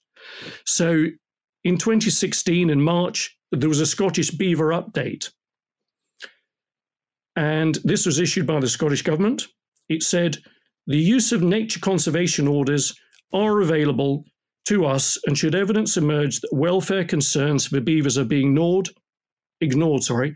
[0.67, 1.07] So
[1.65, 5.31] in 2016, in March, there was a Scottish beaver update.
[7.37, 9.47] And this was issued by the Scottish Government.
[9.89, 10.39] It said
[10.87, 12.95] the use of nature conservation orders
[13.33, 14.25] are available
[14.67, 18.89] to us, and should evidence emerge that welfare concerns for beavers are being ignored,
[19.61, 20.35] ignored, sorry,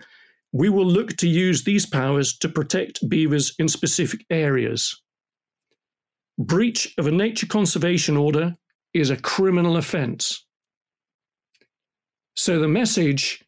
[0.52, 5.02] we will look to use these powers to protect beavers in specific areas.
[6.38, 8.57] Breach of a nature conservation order
[8.94, 10.44] is a criminal offence.
[12.37, 13.44] So the message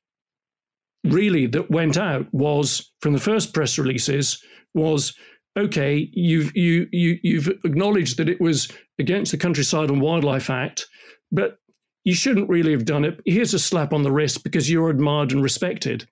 [1.05, 4.43] really that went out was from the first press releases
[4.75, 5.15] was
[5.57, 10.87] okay you've you, you you've acknowledged that it was against the countryside and wildlife act
[11.31, 11.59] but
[12.05, 13.21] you shouldn't really have done it.
[13.27, 16.09] Here's a slap on the wrist because you're admired and respected.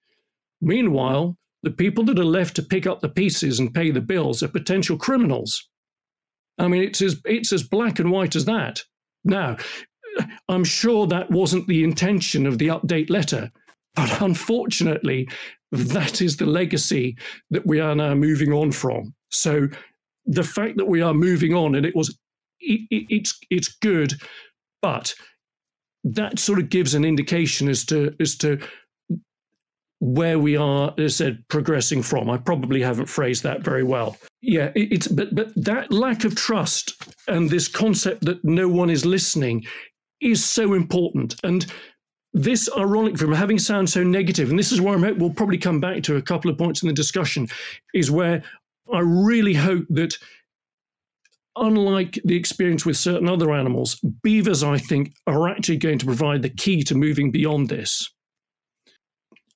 [0.61, 4.43] Meanwhile the people that are left to pick up the pieces and pay the bills
[4.43, 5.69] are potential criminals.
[6.59, 8.83] I mean it's as it's as black and white as that
[9.25, 9.57] now
[10.49, 13.51] I'm sure that wasn't the intention of the update letter.
[13.95, 15.29] But unfortunately,
[15.73, 17.17] that is the legacy
[17.51, 19.15] that we are now moving on from.
[19.31, 19.69] So
[20.27, 22.17] the fact that we are moving on, and it was,
[22.61, 24.15] it, it, it's it's good,
[24.83, 25.15] but
[26.05, 28.59] that sort of gives an indication as to as to
[30.01, 32.29] where we are, as I said, progressing from.
[32.29, 34.17] I probably haven't phrased that very well.
[34.43, 36.95] Yeah, it, it's but but that lack of trust
[37.27, 39.65] and this concept that no one is listening
[40.21, 41.37] is so important.
[41.45, 41.67] And
[42.33, 45.81] this, ironic from having sound so negative, and this is where I'm, we'll probably come
[45.81, 47.49] back to a couple of points in the discussion,
[47.95, 48.43] is where
[48.93, 50.19] I really hope that,
[51.57, 56.43] unlike the experience with certain other animals, beavers, I think, are actually going to provide
[56.43, 58.11] the key to moving beyond this.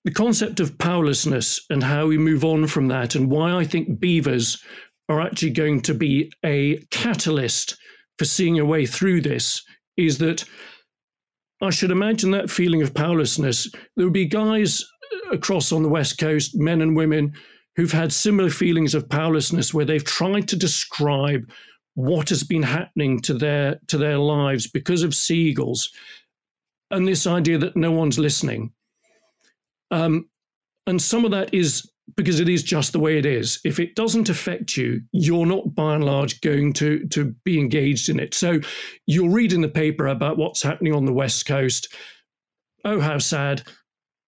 [0.08, 4.00] The concept of powerlessness and how we move on from that, and why I think
[4.00, 4.64] beavers
[5.10, 7.76] are actually going to be a catalyst
[8.18, 9.62] for seeing a way through this
[9.98, 10.46] is that
[11.60, 13.70] I should imagine that feeling of powerlessness.
[13.96, 14.82] There would be guys
[15.30, 17.34] across on the West Coast, men and women,
[17.76, 21.42] who've had similar feelings of powerlessness where they've tried to describe
[21.96, 25.92] what has been happening to their to their lives because of seagulls
[26.90, 28.72] and this idea that no one's listening
[29.90, 30.28] um,
[30.86, 33.60] and some of that is because it is just the way it is.
[33.64, 38.08] If it doesn't affect you, you're not by and large going to, to be engaged
[38.08, 38.34] in it.
[38.34, 38.60] So
[39.06, 41.94] you'll read in the paper about what's happening on the West Coast.
[42.84, 43.62] Oh, how sad.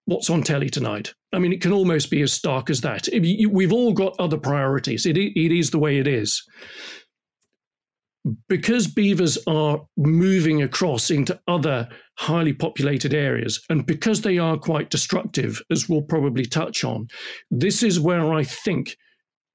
[0.05, 1.13] What's on telly tonight?
[1.33, 3.07] I mean, it can almost be as stark as that.
[3.11, 5.05] We've all got other priorities.
[5.05, 6.43] It, it is the way it is
[8.47, 14.89] because beavers are moving across into other highly populated areas, and because they are quite
[14.89, 17.07] destructive, as we'll probably touch on,
[17.49, 18.97] this is where I think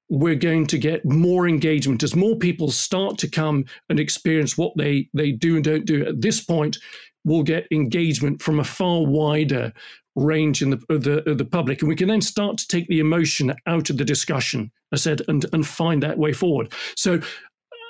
[0.09, 4.71] we're going to get more engagement as more people start to come and experience what
[4.77, 6.05] they, they do and don't do.
[6.05, 6.77] At this point,
[7.25, 9.73] we'll get engagement from a far wider
[10.15, 11.81] range in the, of the, of the public.
[11.81, 15.21] And we can then start to take the emotion out of the discussion, I said,
[15.27, 16.73] and, and find that way forward.
[16.95, 17.19] So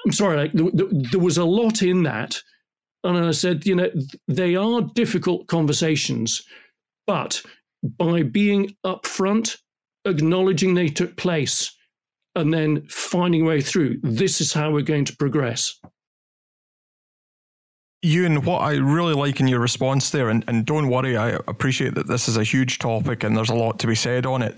[0.05, 2.41] I'm sorry, like, there was a lot in that.
[3.03, 3.89] And I said, you know,
[4.27, 6.43] they are difficult conversations,
[7.05, 7.41] but
[7.83, 9.57] by being upfront,
[10.05, 11.73] acknowledging they took place,
[12.35, 15.79] and then finding a way through, this is how we're going to progress.
[18.05, 21.95] Euan, what I really like in your response there, and, and don't worry, I appreciate
[21.95, 24.55] that this is a huge topic and there's a lot to be said on it.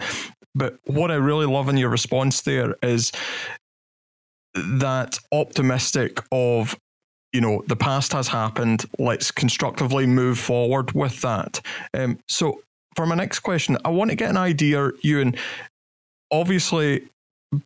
[0.56, 3.12] But what I really love in your response there is
[4.54, 6.78] that optimistic of
[7.34, 11.62] you know the past has happened let's constructively move forward with that.
[11.94, 12.62] Um, so
[12.96, 15.38] for my next question i want to get an idea euan.
[16.32, 17.08] Obviously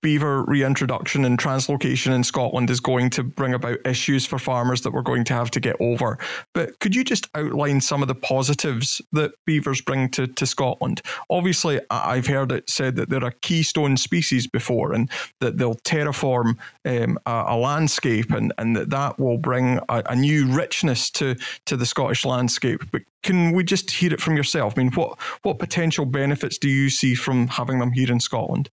[0.01, 4.91] beaver reintroduction and translocation in Scotland is going to bring about issues for farmers that
[4.91, 6.17] we're going to have to get over.
[6.53, 11.01] But could you just outline some of the positives that beavers bring to, to Scotland?
[11.29, 15.09] Obviously, I've heard it said that they're a keystone species before and
[15.41, 20.15] that they'll terraform um, a, a, landscape and, and that that will bring a, a
[20.15, 22.83] new richness to, to the Scottish landscape.
[22.91, 24.73] But can we just hear it from yourself?
[24.77, 28.69] I mean, what, what potential benefits do you see from having them here in Scotland?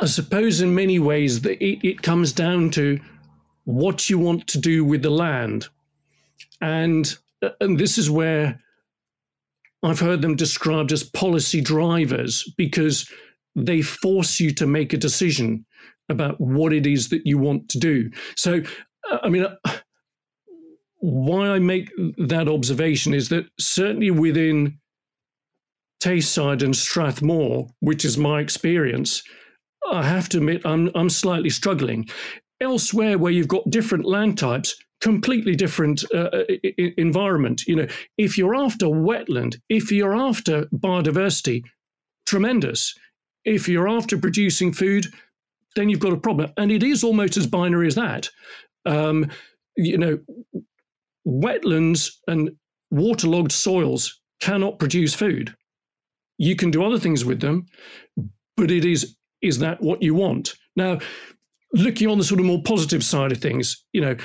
[0.00, 3.00] I suppose in many ways that it, it comes down to
[3.64, 5.68] what you want to do with the land.
[6.60, 8.60] And, uh, and this is where
[9.82, 13.10] I've heard them described as policy drivers because
[13.54, 15.64] they force you to make a decision
[16.08, 18.10] about what it is that you want to do.
[18.36, 18.60] So,
[19.10, 19.76] uh, I mean, uh,
[20.98, 24.78] why I make that observation is that certainly within
[26.00, 29.22] Tayside and Strathmore, which is my experience,
[29.90, 32.08] I have to admit, I'm, I'm slightly struggling.
[32.60, 37.66] Elsewhere, where you've got different land types, completely different uh, I- environment.
[37.66, 37.86] You know,
[38.18, 41.62] if you're after wetland, if you're after biodiversity,
[42.26, 42.94] tremendous.
[43.44, 45.06] If you're after producing food,
[45.76, 46.52] then you've got a problem.
[46.56, 48.30] And it is almost as binary as that.
[48.84, 49.30] Um,
[49.76, 50.18] you know,
[51.26, 52.50] wetlands and
[52.90, 55.54] waterlogged soils cannot produce food.
[56.38, 57.66] You can do other things with them,
[58.56, 60.54] but it is is that what you want?
[60.76, 60.98] Now,
[61.72, 64.16] looking on the sort of more positive side of things, you know,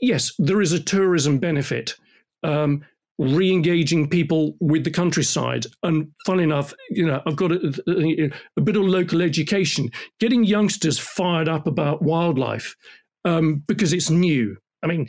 [0.00, 1.94] yes, there is a tourism benefit.
[2.42, 2.84] Um,
[3.18, 8.76] re-engaging people with the countryside and fun enough you know i've got a, a, bit
[8.76, 12.76] of local education getting youngsters fired up about wildlife
[13.24, 15.08] um, because it's new i mean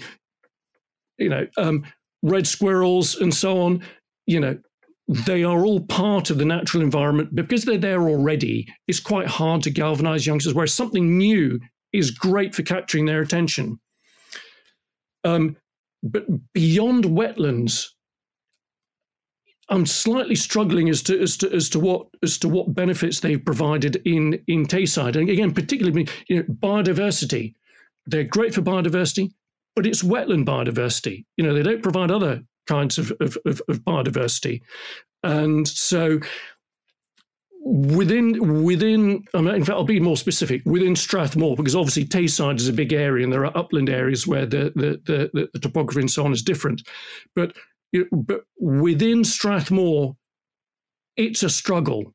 [1.17, 1.83] you know um,
[2.23, 3.83] red squirrels and so on
[4.25, 4.57] you know
[5.07, 8.67] they are all part of the natural environment because they're there already.
[8.87, 11.59] It's quite hard to galvanize youngsters, whereas something new
[11.93, 13.79] is great for capturing their attention.
[15.23, 15.55] Um,
[16.03, 17.85] but beyond wetlands,
[19.69, 23.43] I'm slightly struggling as to as to as to what as to what benefits they've
[23.43, 27.55] provided in in Tayside, and again, particularly you know biodiversity.
[28.05, 29.31] They're great for biodiversity,
[29.75, 31.25] but it's wetland biodiversity.
[31.35, 34.61] You know, they don't provide other kinds of, of, of, of biodiversity.
[35.23, 36.19] And so
[37.67, 42.73] within within in fact I'll be more specific within Strathmore because obviously Tayside is a
[42.73, 45.01] big area and there are upland areas where the the,
[45.33, 46.87] the, the topography and so on is different
[47.35, 47.53] but
[48.11, 50.15] but within Strathmore
[51.17, 52.13] it's a struggle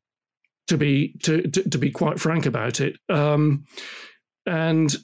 [0.67, 3.65] to be to to, to be quite frank about it um,
[4.47, 4.95] and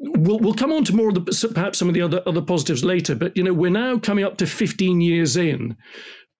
[0.00, 2.82] We'll, we'll come on to more of the perhaps some of the other other positives
[2.84, 5.76] later, but you know we're now coming up to 15 years in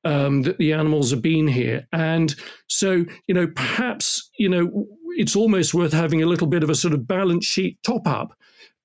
[0.05, 2.35] um, that the animals have been here, and
[2.69, 4.87] so you know perhaps you know
[5.17, 8.33] it's almost worth having a little bit of a sort of balance sheet top up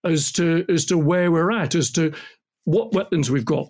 [0.04, 2.14] as to as to where we're at, as to
[2.66, 3.68] what wetlands we've got,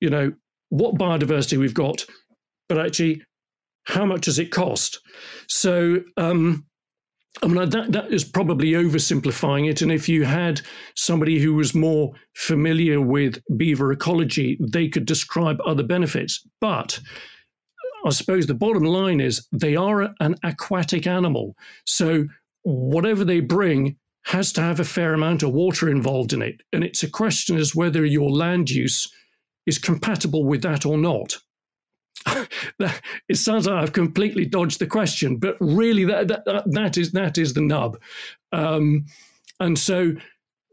[0.00, 0.32] you know
[0.70, 2.06] what biodiversity we've got,
[2.68, 3.22] but actually
[3.84, 5.00] how much does it cost?
[5.48, 6.66] So, um,
[7.42, 9.82] I mean, that, that is probably oversimplifying it.
[9.82, 10.60] And if you had
[10.96, 16.44] somebody who was more familiar with beaver ecology, they could describe other benefits.
[16.60, 17.00] But
[18.04, 21.54] I suppose the bottom line is they are an aquatic animal.
[21.86, 22.26] So
[22.62, 26.62] whatever they bring has to have a fair amount of water involved in it.
[26.72, 29.10] And it's a question as whether your land use
[29.66, 31.36] is compatible with that or not.
[33.28, 37.38] it sounds like I've completely dodged the question, but really that that, that is that
[37.38, 37.98] is the nub.
[38.52, 39.06] Um,
[39.58, 40.12] and so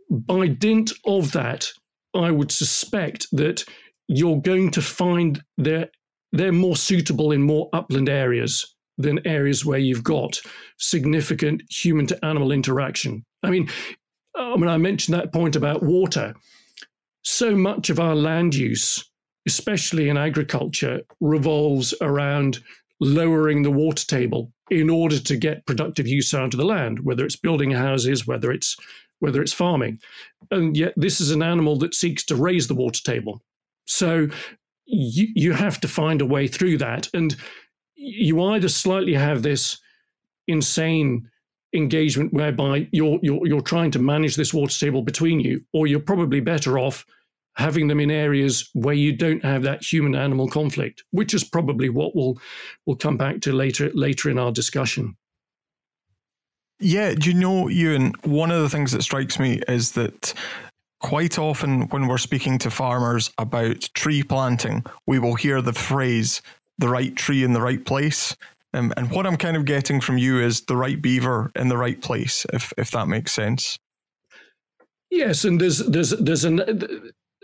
[0.10, 1.68] by dint of that,
[2.14, 3.64] I would suspect that
[4.08, 5.90] you're going to find they're,
[6.32, 10.40] they're more suitable in more upland areas than areas where you've got
[10.78, 13.24] significant human to animal interaction.
[13.44, 13.70] I mean,
[14.36, 16.36] I mean, I mentioned that point about water.
[17.24, 19.07] So much of our land use,
[19.48, 22.60] especially in agriculture, revolves around
[23.00, 27.26] lowering the water table in order to get productive use out of the land, whether
[27.26, 28.76] it's building houses, whether it's
[29.20, 30.00] whether it's farming.
[30.52, 33.42] And yet this is an animal that seeks to raise the water table.
[33.86, 34.28] So
[34.86, 37.10] you, you have to find a way through that.
[37.16, 37.36] And
[37.96, 39.80] you either slightly have this
[40.48, 41.28] insane
[41.74, 46.00] engagement whereby you're, you're you're trying to manage this water table between you, or you're
[46.00, 47.06] probably better off
[47.58, 51.90] having them in areas where you don't have that human animal conflict, which is probably
[51.90, 52.38] what we'll
[52.86, 55.18] we'll come back to later later in our discussion.
[56.80, 60.34] Yeah, do you know, Euan, one of the things that strikes me is that
[61.00, 66.42] quite often when we're speaking to farmers about tree planting, we will hear the phrase
[66.78, 68.36] the right tree in the right place.
[68.74, 71.78] Um, and what I'm kind of getting from you is the right beaver in the
[71.78, 73.80] right place, if if that makes sense.
[75.10, 76.60] Yes, and there's there's there's an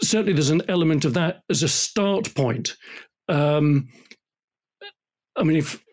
[0.04, 2.76] certainly there's an element of that as a start point.
[3.30, 3.89] Um,
[5.36, 5.84] I mean, if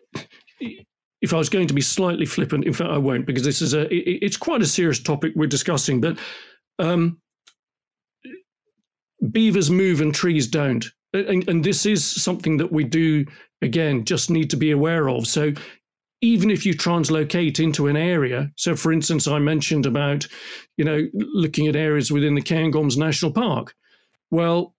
[1.21, 3.73] if I was going to be slightly flippant, in fact, I won't because this is
[3.73, 6.01] a it, it's quite a serious topic we're discussing.
[6.01, 6.17] But
[6.79, 7.19] um,
[9.31, 13.25] beavers move and trees don't and, and this is something that we do
[13.61, 15.51] again just need to be aware of so
[16.21, 20.27] even if you translocate into an area so for instance i mentioned about
[20.77, 23.73] you know looking at areas within the cairngorms national park
[24.31, 24.73] well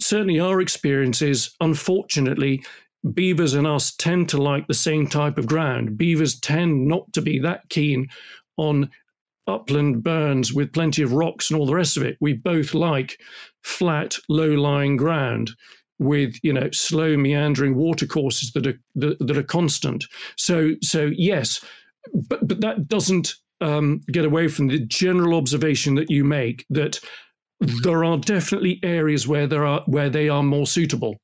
[0.00, 2.64] certainly our experience is unfortunately
[3.14, 7.22] beavers and us tend to like the same type of ground beavers tend not to
[7.22, 8.08] be that keen
[8.56, 8.90] on
[9.50, 12.16] upland burns with plenty of rocks and all the rest of it.
[12.20, 13.20] We both like
[13.62, 15.50] flat, low-lying ground
[15.98, 20.04] with you know slow meandering watercourses that are that, that are constant.
[20.36, 21.62] So so yes,
[22.14, 27.00] but but that doesn't um, get away from the general observation that you make that
[27.60, 31.20] there are definitely areas where there are where they are more suitable.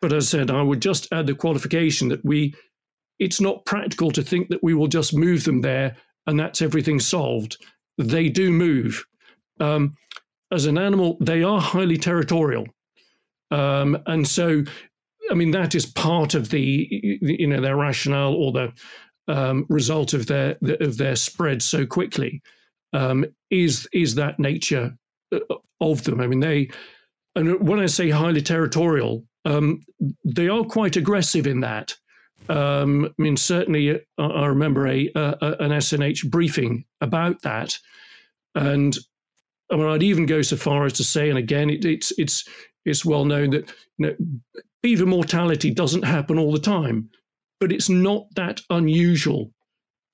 [0.00, 2.54] But as I said, I would just add the qualification that we
[3.18, 5.96] it's not practical to think that we will just move them there
[6.26, 7.56] and that's everything solved.
[7.98, 9.04] They do move.
[9.60, 9.94] Um,
[10.50, 12.66] as an animal, they are highly territorial.
[13.50, 14.64] Um, and so,
[15.30, 16.88] I mean, that is part of the,
[17.20, 18.72] you know, their rationale or the
[19.28, 22.42] um, result of their of their spread so quickly
[22.92, 24.96] um, is is that nature
[25.80, 26.20] of them.
[26.20, 26.70] I mean, they,
[27.34, 29.80] and when I say highly territorial, um,
[30.24, 31.94] they are quite aggressive in that.
[32.48, 37.78] Um, I mean, certainly, uh, I remember a, a, an SNH briefing about that,
[38.54, 38.96] and
[39.70, 42.46] I mean, I'd even go so far as to say, and again, it, it's it's
[42.84, 44.16] it's well known that you know,
[44.82, 47.10] beaver mortality doesn't happen all the time,
[47.60, 49.52] but it's not that unusual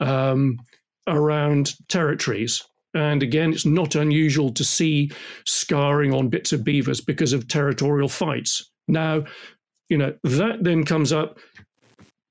[0.00, 0.58] um,
[1.06, 2.62] around territories.
[2.94, 5.10] And again, it's not unusual to see
[5.46, 8.70] scarring on bits of beavers because of territorial fights.
[8.88, 9.24] Now,
[9.88, 11.38] you know, that then comes up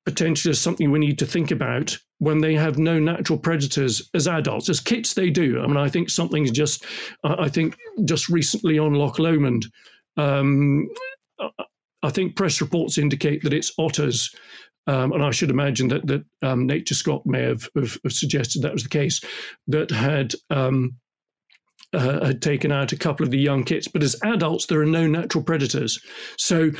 [0.05, 4.27] potentially as something we need to think about when they have no natural predators as
[4.27, 4.69] adults.
[4.69, 5.61] As kits, they do.
[5.61, 6.85] I mean, I think something's just,
[7.23, 9.67] I think just recently on Loch Lomond,
[10.15, 10.89] um,
[12.03, 14.33] I think press reports indicate that it's otters.
[14.87, 18.73] Um, and I should imagine that that um, NatureScot may have, have, have, suggested that
[18.73, 19.21] was the case,
[19.67, 20.95] that had um,
[21.93, 23.87] uh, had taken out a couple of the young kits.
[23.87, 25.99] But as adults, there are no natural predators.
[26.37, 26.71] So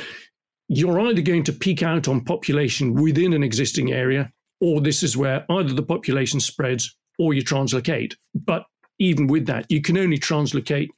[0.68, 4.30] you're either going to peak out on population within an existing area,
[4.60, 8.14] or this is where either the population spreads or you translocate.
[8.34, 8.64] But
[8.98, 10.88] even with that, you can only translocate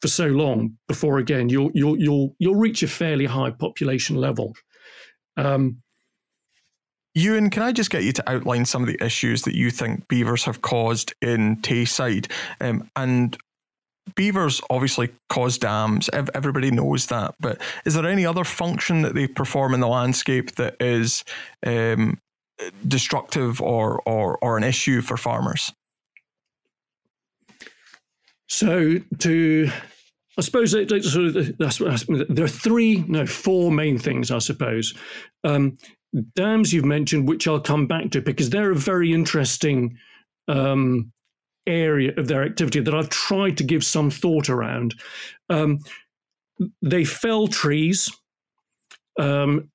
[0.00, 4.54] for so long before again you'll you'll you'll you'll reach a fairly high population level.
[5.36, 5.82] Um,
[7.16, 10.06] Euan, can I just get you to outline some of the issues that you think
[10.08, 12.30] beavers have caused in Tayside,
[12.60, 13.36] um, and
[14.14, 16.08] beavers obviously cause dams.
[16.12, 17.34] Everybody knows that.
[17.40, 21.24] But is there any other function that they perform in the landscape that is
[21.64, 22.18] um,
[22.86, 25.72] destructive or, or or an issue for farmers?
[28.48, 29.70] So to
[30.38, 31.58] I suppose sort of,
[32.34, 34.94] there are three, no, four main things, I suppose.
[35.44, 35.76] Um,
[36.34, 39.96] dams you've mentioned, which I'll come back to because they're a very interesting
[40.48, 41.12] um,
[41.66, 44.94] area of their activity that I've tried to give some thought around.
[45.48, 45.80] Um,
[46.82, 48.10] they fell trees.
[49.18, 49.70] Um,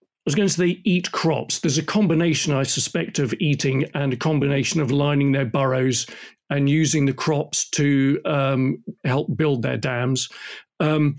[0.00, 1.58] I was going to say they eat crops.
[1.58, 6.06] There's a combination, I suspect, of eating and a combination of lining their burrows
[6.48, 10.28] and using the crops to um, help build their dams.
[10.78, 11.16] Um,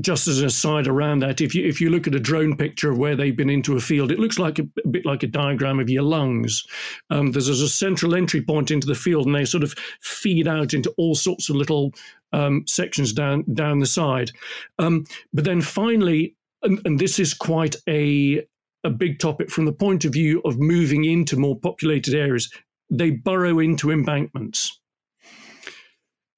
[0.00, 2.90] just as an aside around that, if you if you look at a drone picture
[2.90, 5.26] of where they've been into a field, it looks like a, a bit like a
[5.26, 6.64] diagram of your lungs.
[7.10, 10.72] Um, there's, a central entry point into the field, and they sort of feed out
[10.72, 11.92] into all sorts of little
[12.32, 14.30] um, sections down down the side.
[14.78, 18.42] Um, but then finally, and, and this is quite a
[18.84, 22.50] a big topic from the point of view of moving into more populated areas.
[22.90, 24.80] They burrow into embankments.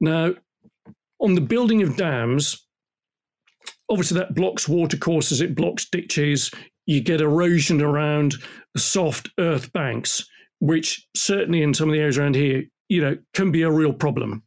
[0.01, 0.35] Now,
[1.21, 2.65] on the building of dams,
[3.91, 6.51] obviously that blocks water courses, it blocks ditches,
[6.87, 8.35] you get erosion around
[8.77, 10.27] soft earth banks,
[10.59, 13.93] which certainly in some of the areas around here, you know, can be a real
[13.93, 14.43] problem.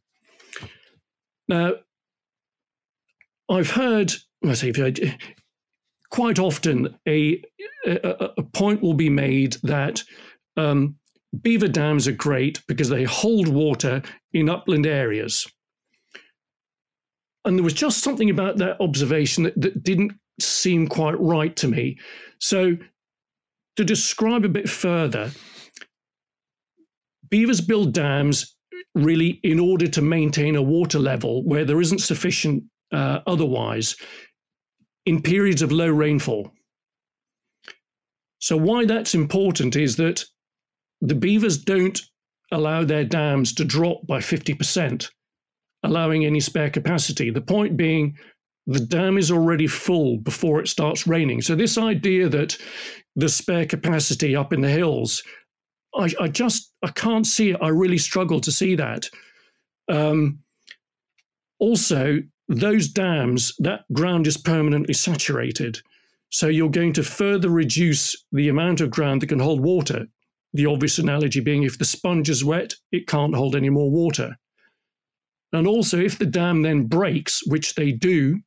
[1.48, 1.72] Now,
[3.50, 4.12] I've heard,
[4.44, 4.72] I say,
[6.10, 7.42] quite often a,
[7.86, 10.02] a, a, point will be made that
[10.56, 10.96] um,
[11.42, 15.46] beaver dams are great because they hold water in upland areas.
[17.48, 21.66] And there was just something about that observation that, that didn't seem quite right to
[21.66, 21.96] me.
[22.40, 22.76] So,
[23.76, 25.30] to describe a bit further,
[27.30, 28.54] beavers build dams
[28.94, 33.96] really in order to maintain a water level where there isn't sufficient uh, otherwise
[35.06, 36.52] in periods of low rainfall.
[38.40, 40.22] So, why that's important is that
[41.00, 41.98] the beavers don't
[42.52, 45.08] allow their dams to drop by 50%
[45.82, 47.30] allowing any spare capacity.
[47.30, 48.16] The point being,
[48.66, 51.40] the dam is already full before it starts raining.
[51.42, 52.56] So, this idea that
[53.16, 55.22] the spare capacity up in the hills,
[55.94, 57.58] I, I just I can't see it.
[57.62, 59.08] I really struggle to see that.
[59.90, 60.40] Um,
[61.58, 62.18] also,
[62.48, 65.80] those dams, that ground is permanently saturated.
[66.30, 70.06] So you're going to further reduce the amount of ground that can hold water.
[70.52, 74.36] The obvious analogy being if the sponge is wet, it can't hold any more water.
[75.52, 78.40] And also, if the dam then breaks, which they do,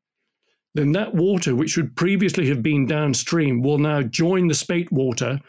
[0.75, 5.39] then that water, which would previously have been downstream, will now join the spate water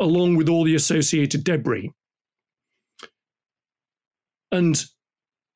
[0.00, 1.92] along with all the associated debris.
[4.50, 4.82] And,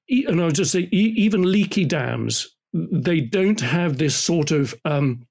[0.08, 5.26] and I'll just say, even leaky dams, they don't have this sort of um,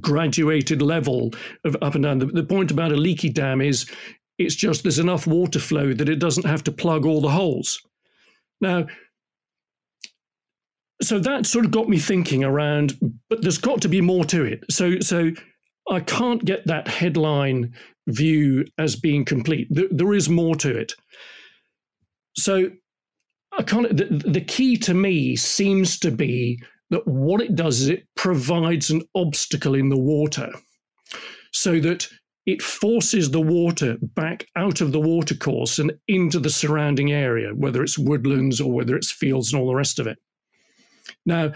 [0.00, 1.32] graduated level
[1.64, 2.18] of up and down.
[2.18, 3.90] The, the point about a leaky dam is
[4.38, 7.80] it's just there's enough water flow that it doesn't have to plug all the holes.
[8.60, 8.86] Now,
[11.02, 12.98] so that sort of got me thinking around
[13.28, 14.64] but there's got to be more to it.
[14.70, 15.30] So so
[15.90, 17.74] i can't get that headline
[18.06, 19.68] view as being complete.
[19.70, 20.92] There, there is more to it.
[22.36, 22.70] So
[23.52, 27.88] i can't the, the key to me seems to be that what it does is
[27.88, 30.52] it provides an obstacle in the water
[31.52, 32.08] so that
[32.46, 37.82] it forces the water back out of the watercourse and into the surrounding area, whether
[37.82, 40.18] it's woodlands or whether it's fields and all the rest of it.
[41.26, 41.52] Now,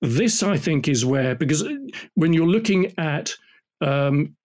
[0.00, 1.64] this I think is where, because
[2.14, 3.34] when you're looking at
[3.80, 4.36] um,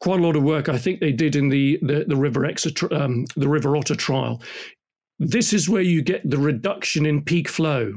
[0.00, 2.92] quite a lot of work, I think they did in the the, the River Exeter,
[2.94, 4.42] um, the River Otter trial.
[5.18, 7.94] This is where you get the reduction in peak flow.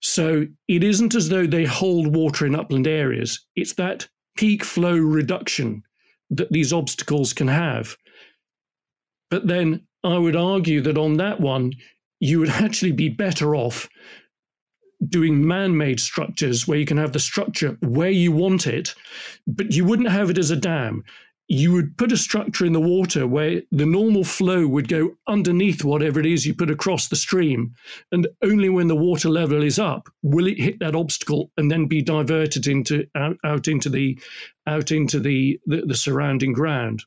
[0.00, 3.46] So it isn't as though they hold water in upland areas.
[3.56, 5.82] It's that peak flow reduction
[6.30, 7.96] that these obstacles can have.
[9.30, 11.72] But then I would argue that on that one,
[12.20, 13.88] you would actually be better off
[15.06, 18.94] doing man-made structures where you can have the structure where you want it,
[19.46, 21.04] but you wouldn't have it as a dam.
[21.50, 25.82] You would put a structure in the water where the normal flow would go underneath
[25.82, 27.74] whatever it is you put across the stream.
[28.12, 31.86] And only when the water level is up will it hit that obstacle and then
[31.86, 34.18] be diverted into out, out into the
[34.66, 37.04] out into the, the, the surrounding ground.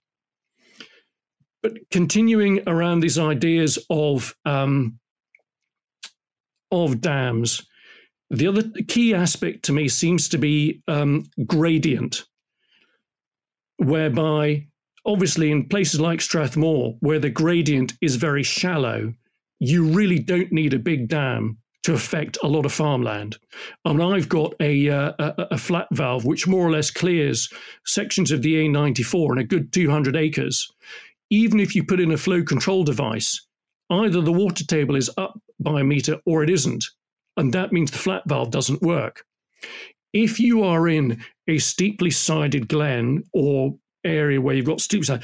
[1.62, 5.00] But continuing around these ideas of um,
[6.72, 7.62] of dams.
[8.30, 12.24] The other key aspect to me seems to be um, gradient,
[13.78, 14.68] whereby
[15.06, 19.14] obviously in places like Strathmore, where the gradient is very shallow,
[19.60, 23.38] you really don't need a big dam to affect a lot of farmland.
[23.86, 27.50] I mean, I've got a, uh, a, a, flap valve which more or less clears
[27.86, 30.72] sections of the A94 and a good 200 acres.
[31.32, 33.48] Even if you put in a flow control device,
[33.90, 36.86] either the water table is up by meter or it isn't,
[37.38, 39.24] and that means the flap valve doesn't work.
[40.14, 45.24] If you are in a steeply sided glen or area where you've got steep side,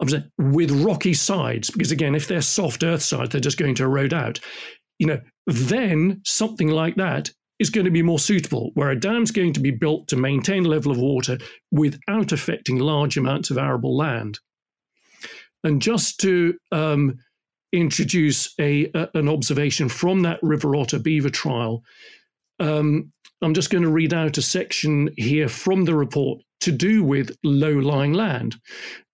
[0.00, 3.74] I'm saying with rocky sides, because again, if they're soft earth sides, they're just going
[3.76, 4.40] to erode out.
[4.98, 9.30] You know, then something like that is going to be more suitable, where a dam's
[9.30, 11.38] going to be built to maintain a level of water
[11.70, 14.38] without affecting large amounts of arable land.
[15.62, 17.18] And just to um,
[17.72, 21.82] introduce a, a, an observation from that river otter beaver trial,
[22.60, 23.12] um,
[23.42, 27.36] I'm just going to read out a section here from the report to do with
[27.42, 28.56] low lying land.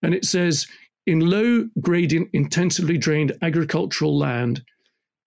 [0.03, 0.67] And it says
[1.07, 4.63] in low gradient, intensively drained agricultural land,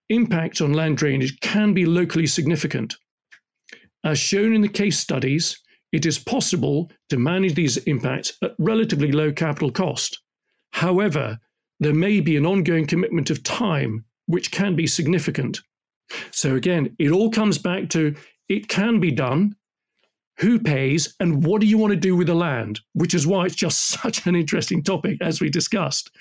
[0.10, 2.94] impact on land drainage can be locally significant.
[4.04, 5.60] As shown in the case studies,
[5.92, 10.20] it is possible to manage these impacts at relatively low capital cost.
[10.74, 11.40] However,
[11.82, 15.60] there may be an ongoing commitment of time which can be significant.
[16.30, 18.16] So, again, it all comes back to
[18.48, 19.56] it can be done,
[20.38, 23.46] who pays, and what do you want to do with the land, which is why
[23.46, 26.12] it's just such an interesting topic, as we discussed.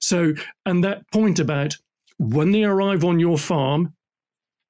[0.00, 0.32] So,
[0.64, 1.76] and that point about
[2.18, 3.94] when they arrive on your farm,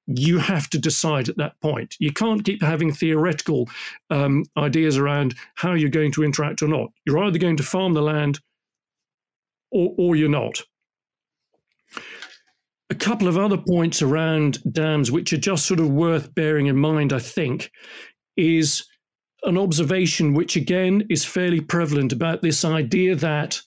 [0.07, 1.95] you have to decide at that point.
[1.99, 3.69] You can't keep having theoretical
[4.09, 6.91] um, ideas around how you're going to interact or not.
[7.05, 8.41] You're either going to farm the land
[9.71, 10.61] or, or you're not.
[12.89, 16.77] A couple of other points around dams, which are just sort of worth bearing in
[16.77, 17.71] mind, I think,
[18.35, 18.85] is
[19.43, 23.61] an observation which, again, is fairly prevalent about this idea that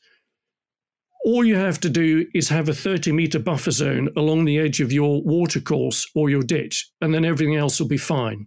[1.24, 4.80] all you have to do is have a 30 meter buffer zone along the edge
[4.80, 8.46] of your watercourse or your ditch, and then everything else will be fine.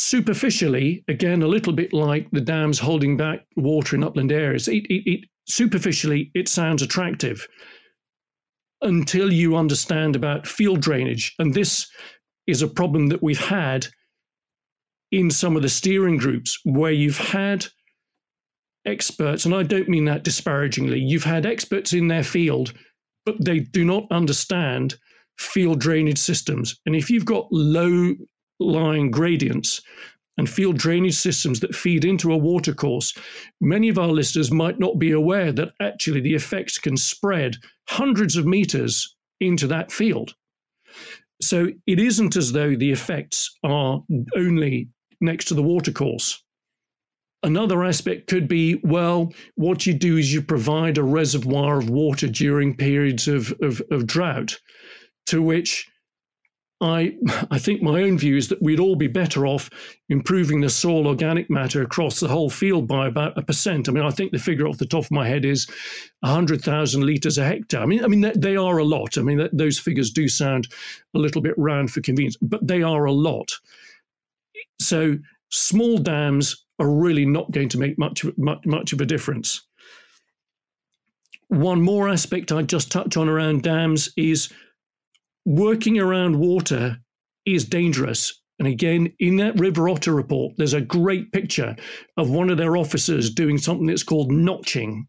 [0.00, 4.86] Superficially, again, a little bit like the dams holding back water in upland areas, it,
[4.86, 7.48] it, it superficially it sounds attractive
[8.80, 11.34] until you understand about field drainage.
[11.40, 11.90] And this
[12.46, 13.88] is a problem that we've had
[15.10, 17.66] in some of the steering groups where you've had
[18.86, 22.72] experts, and I don't mean that disparagingly, you've had experts in their field,
[23.26, 24.94] but they do not understand
[25.38, 26.78] field drainage systems.
[26.86, 28.14] And if you've got low
[28.58, 29.80] lying gradients
[30.38, 33.12] and field drainage systems that feed into a watercourse,
[33.60, 37.56] many of our listeners might not be aware that actually the effects can spread
[37.88, 40.34] hundreds of meters into that field.
[41.42, 44.02] So it isn't as though the effects are
[44.36, 44.88] only
[45.20, 46.42] next to the watercourse.
[47.44, 52.26] Another aspect could be well, what you do is you provide a reservoir of water
[52.26, 54.58] during periods of, of, of drought,
[55.26, 55.88] to which
[56.80, 57.16] I,
[57.50, 59.70] I think my own view is that we'd all be better off
[60.08, 63.88] improving the soil organic matter across the whole field by about a percent.
[63.88, 65.66] I mean, I think the figure off the top of my head is
[66.20, 67.80] 100,000 litres a hectare.
[67.80, 69.18] I mean, I mean they are a lot.
[69.18, 70.68] I mean, those figures do sound
[71.14, 73.52] a little bit round for convenience, but they are a lot.
[74.80, 75.18] So
[75.50, 79.62] small dams are really not going to make much, much, much of a difference.
[81.48, 84.52] One more aspect I'd just touch on around dams is
[85.48, 86.98] working around water
[87.46, 88.38] is dangerous.
[88.58, 91.74] And again, in that River Otter report, there's a great picture
[92.18, 95.06] of one of their officers doing something that's called notching.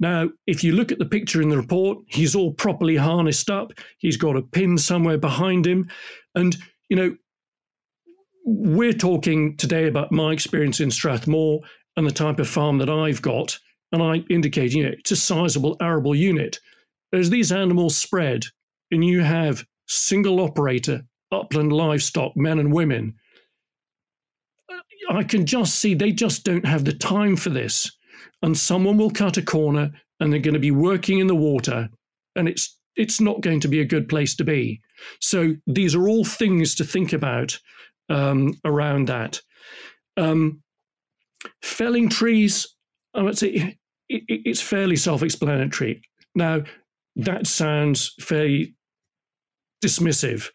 [0.00, 3.70] Now, if you look at the picture in the report, he's all properly harnessed up.
[3.98, 5.88] He's got a pin somewhere behind him.
[6.34, 6.56] And,
[6.88, 7.16] you know,
[8.44, 11.60] we're talking today about my experience in Strathmore
[11.96, 13.56] and the type of farm that I've got.
[13.92, 16.58] And I indicate, you know, it's a sizable arable unit.
[17.12, 18.46] As these animals spread,
[18.90, 23.14] and you have single operator upland livestock, men and women,
[25.10, 27.90] I can just see they just don't have the time for this.
[28.42, 31.88] And someone will cut a corner and they're going to be working in the water,
[32.36, 34.80] and it's it's not going to be a good place to be.
[35.20, 37.58] So these are all things to think about
[38.08, 39.40] um, around that.
[40.16, 40.62] Um,
[41.62, 42.68] felling trees,
[43.14, 46.02] I would say it, it, it's fairly self explanatory.
[46.34, 46.62] Now,
[47.16, 48.74] that sounds fairly
[49.84, 50.48] dismissive.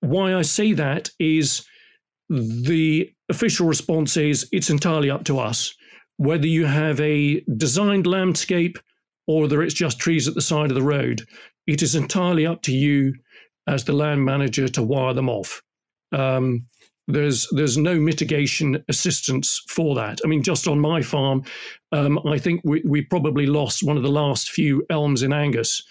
[0.00, 1.66] Why I say that is
[2.28, 5.74] the official response is it's entirely up to us.
[6.16, 8.78] Whether you have a designed landscape
[9.26, 11.22] or whether it's just trees at the side of the road,
[11.66, 13.14] it is entirely up to you
[13.66, 15.62] as the land manager to wire them off.
[16.12, 16.66] Um,
[17.06, 20.20] there's there's no mitigation assistance for that.
[20.24, 21.44] I mean, just on my farm,
[21.92, 25.82] um, I think we, we probably lost one of the last few elms in Angus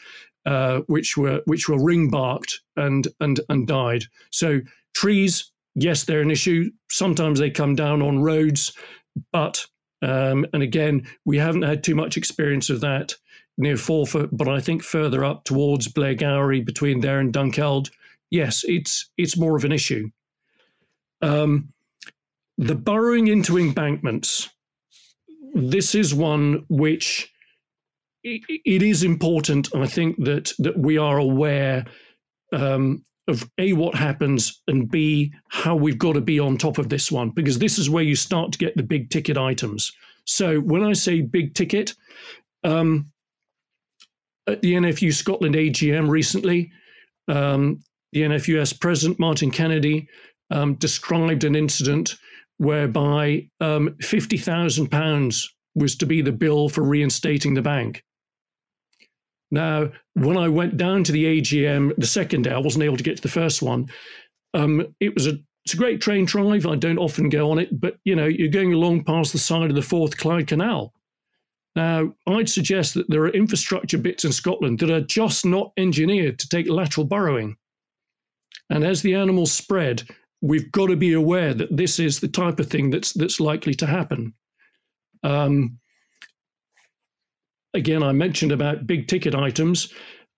[0.46, 4.04] uh, which were which were ring barked and and and died.
[4.32, 4.62] So
[4.94, 6.72] trees, yes, they're an issue.
[6.92, 8.74] Sometimes they come down on roads,
[9.32, 9.66] but
[10.02, 13.16] um, and again, we haven't had too much experience of that
[13.58, 17.90] near Forfar, but I think further up towards Blairgowrie, between there and Dunkeld,
[18.30, 20.10] yes, it's it's more of an issue.
[21.24, 21.74] Um,
[22.58, 24.50] the burrowing into embankments.
[25.56, 27.32] This is one which
[28.24, 29.74] it, is important.
[29.76, 31.86] I think that that we are aware
[32.52, 36.90] um, of a what happens and b how we've got to be on top of
[36.90, 39.92] this one because this is where you start to get the big ticket items.
[40.26, 41.94] So when I say big ticket,
[42.64, 43.12] um,
[44.48, 46.72] at the NFU Scotland AGM recently,
[47.28, 50.08] um, the NFUS president Martin Kennedy
[50.54, 52.16] um, described an incident
[52.58, 58.04] whereby um, fifty thousand pounds was to be the bill for reinstating the bank.
[59.52, 63.04] Now, when I went down to the AGM the second day, I wasn't able to
[63.04, 63.90] get to the first one.
[64.54, 65.34] Um, it was a
[65.66, 66.66] it's a great train drive.
[66.66, 69.70] I don't often go on it, but you know, you're going along past the side
[69.70, 70.94] of the Forth Clyde Canal.
[71.76, 76.38] Now, I'd suggest that there are infrastructure bits in Scotland that are just not engineered
[76.40, 77.58] to take lateral burrowing.
[78.70, 80.04] And as the animals spread,
[80.44, 83.74] we've got to be aware that this is the type of thing that's that's likely
[83.76, 84.34] to happen.
[85.24, 85.80] Um,
[87.74, 89.92] again, I mentioned about big ticket items.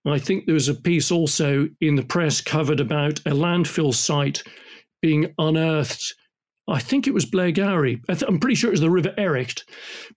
[0.06, 4.44] I think there was a piece also in the press covered about a landfill site
[5.02, 6.14] being unearthed.
[6.68, 8.00] I think it was Blairgowrie.
[8.08, 9.64] I am pretty sure it was the River Ericht.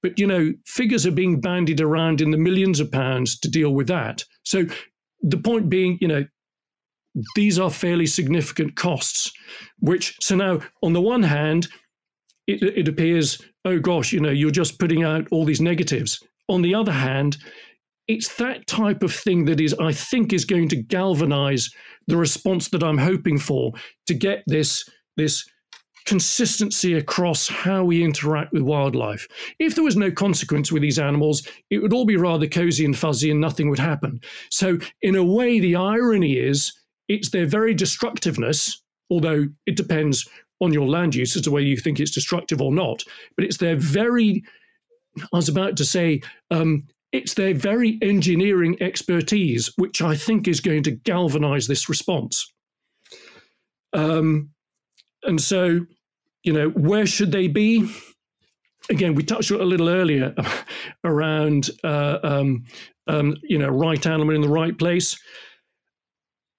[0.03, 3.73] But, you know, figures are being bandied around in the millions of pounds to deal
[3.73, 4.23] with that.
[4.43, 4.65] So
[5.21, 6.25] the point being, you know,
[7.35, 9.31] these are fairly significant costs,
[9.79, 11.67] which, so now, on the one hand,
[12.47, 16.19] it, it appears, oh gosh, you know, you're just putting out all these negatives.
[16.47, 17.37] On the other hand,
[18.07, 21.69] it's that type of thing that is, I think, is going to galvanize
[22.07, 23.71] the response that I'm hoping for
[24.07, 24.83] to get this
[25.15, 25.47] this
[26.05, 29.27] consistency across how we interact with wildlife.
[29.59, 32.97] If there was no consequence with these animals, it would all be rather cozy and
[32.97, 34.19] fuzzy and nothing would happen.
[34.49, 36.73] So, in a way, the irony is
[37.09, 40.27] it's their very destructiveness, although it depends
[40.61, 43.03] on your land use as to whether you think it's destructive or not,
[43.35, 44.43] but it's their very
[45.17, 50.59] I was about to say, um, it's their very engineering expertise, which I think is
[50.59, 52.51] going to galvanize this response.
[53.93, 54.51] Um,
[55.23, 55.85] and so,
[56.43, 57.91] you know, where should they be?
[58.89, 60.35] Again, we touched on it a little earlier
[61.03, 62.65] around, uh, um,
[63.07, 65.19] um, you know, right animal in the right place.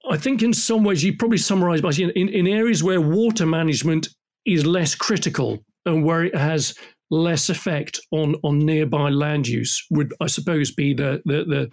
[0.09, 3.47] I think in some ways you probably summarize by saying in, in areas where water
[3.47, 4.09] management
[4.47, 6.75] is less critical and where it has
[7.11, 11.71] less effect on on nearby land use would I suppose be the the the,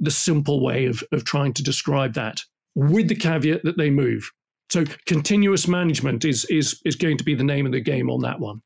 [0.00, 2.40] the simple way of, of trying to describe that,
[2.74, 4.30] with the caveat that they move.
[4.70, 8.22] So continuous management is is is going to be the name of the game on
[8.22, 8.62] that one.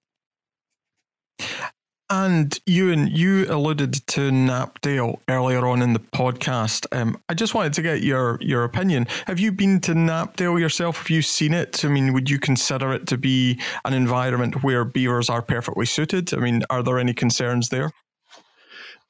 [2.10, 6.86] And Euan, you alluded to Knapdale earlier on in the podcast.
[6.90, 9.06] Um, I just wanted to get your your opinion.
[9.26, 10.98] Have you been to Knapdale yourself?
[10.98, 11.84] Have you seen it?
[11.84, 16.32] I mean, would you consider it to be an environment where beavers are perfectly suited?
[16.32, 17.92] I mean, are there any concerns there?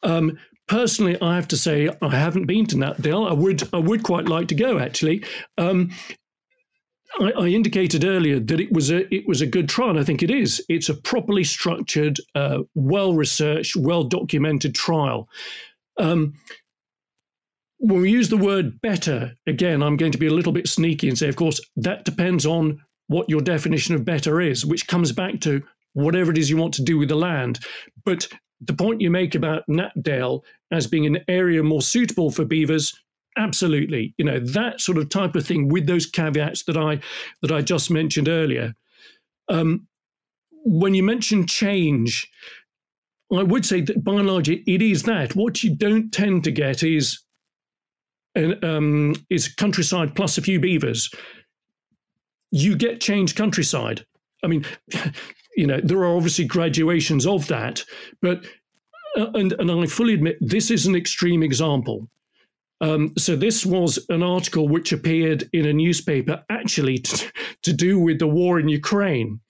[0.03, 0.37] Um,
[0.67, 3.31] personally, I have to say I haven't been to Knapdale.
[3.31, 5.25] I would I would quite like to go actually.
[5.57, 5.91] Um,
[7.21, 9.91] I, I, indicated earlier that it was a it was a good trial.
[9.91, 10.65] And I think it is.
[10.69, 15.29] It's a properly structured, uh, well researched, well documented trial.
[15.99, 16.35] Um,
[17.79, 21.09] when we use the word better, again, I'm going to be a little bit sneaky
[21.09, 25.13] and say, of course, that depends on what your definition of better is, which comes
[25.13, 25.63] back to
[25.95, 27.61] whatever it is you want to do with the land.
[28.05, 28.29] But
[28.61, 30.43] the point you make about Knapdale
[30.73, 32.99] as being an area more suitable for beavers
[33.39, 34.15] absolutely.
[34.19, 37.01] You know that sort of type of thing with those caveats that i
[37.43, 38.75] that i just mentioned earlier.
[39.49, 39.87] Um,
[40.65, 42.31] when you mention change
[43.33, 45.35] i would say that by and large it, it is that.
[45.35, 47.21] What you don't tend to get is
[48.37, 51.11] um, is countryside plus a few beavers.
[52.51, 54.05] You get change countryside.
[54.43, 54.65] I mean
[55.59, 57.85] you know there are obviously graduations of that
[58.23, 58.47] but
[59.17, 62.09] uh, and and i fully admit this is an extreme example
[62.81, 67.99] um, so this was an article which appeared in a newspaper actually to, to do
[67.99, 69.41] with the war in Ukraine.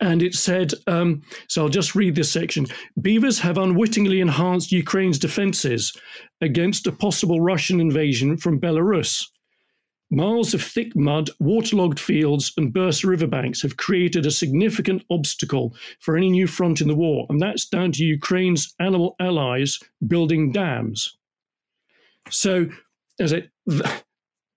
[0.00, 2.66] And it said, um, so I'll just read this section.
[3.00, 5.96] Beavers have unwittingly enhanced Ukraine's defenses
[6.42, 9.24] against a possible Russian invasion from Belarus.
[10.10, 16.16] Miles of thick mud, waterlogged fields, and burst riverbanks have created a significant obstacle for
[16.16, 21.15] any new front in the war, and that's down to Ukraine's animal allies building dams.
[22.30, 22.66] So,
[23.20, 23.50] as it,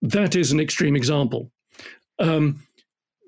[0.01, 1.51] that is an extreme example.
[2.19, 2.63] Um,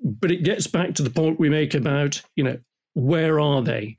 [0.02, 2.58] but it gets back to the point we make about, you know,
[2.94, 3.96] where are they?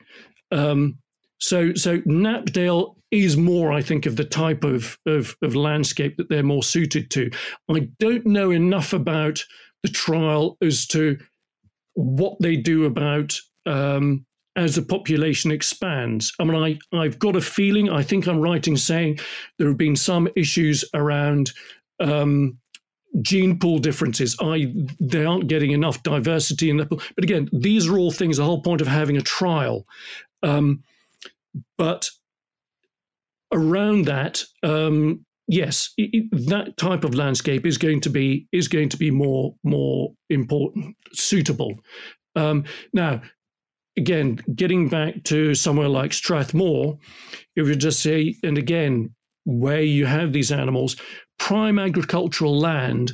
[0.52, 1.00] Um,
[1.40, 6.30] so, so Knapdale is more, I think, of the type of, of, of landscape that
[6.30, 7.30] they're more suited to.
[7.70, 9.44] I don't know enough about
[9.84, 11.18] the trial as to
[11.96, 14.26] what they do about um,
[14.56, 16.32] as the population expands.
[16.40, 19.20] I mean, I, I've got a feeling, I think I'm right in saying
[19.58, 21.52] there have been some issues around
[22.00, 22.60] um,
[23.22, 24.36] gene pool differences.
[24.42, 27.02] I they aren't getting enough diversity in the pool.
[27.16, 28.38] But again, these are all things.
[28.38, 29.86] The whole point of having a trial.
[30.42, 30.84] Um,
[31.78, 32.10] but
[33.52, 38.68] around that, um, yes, it, it, that type of landscape is going to be is
[38.68, 41.80] going to be more more important, suitable.
[42.36, 43.22] Um, now,
[43.98, 46.98] again, getting back to somewhere like Strathmore,
[47.56, 49.14] if you just say, and again,
[49.46, 50.96] where you have these animals,
[51.38, 53.14] prime agricultural land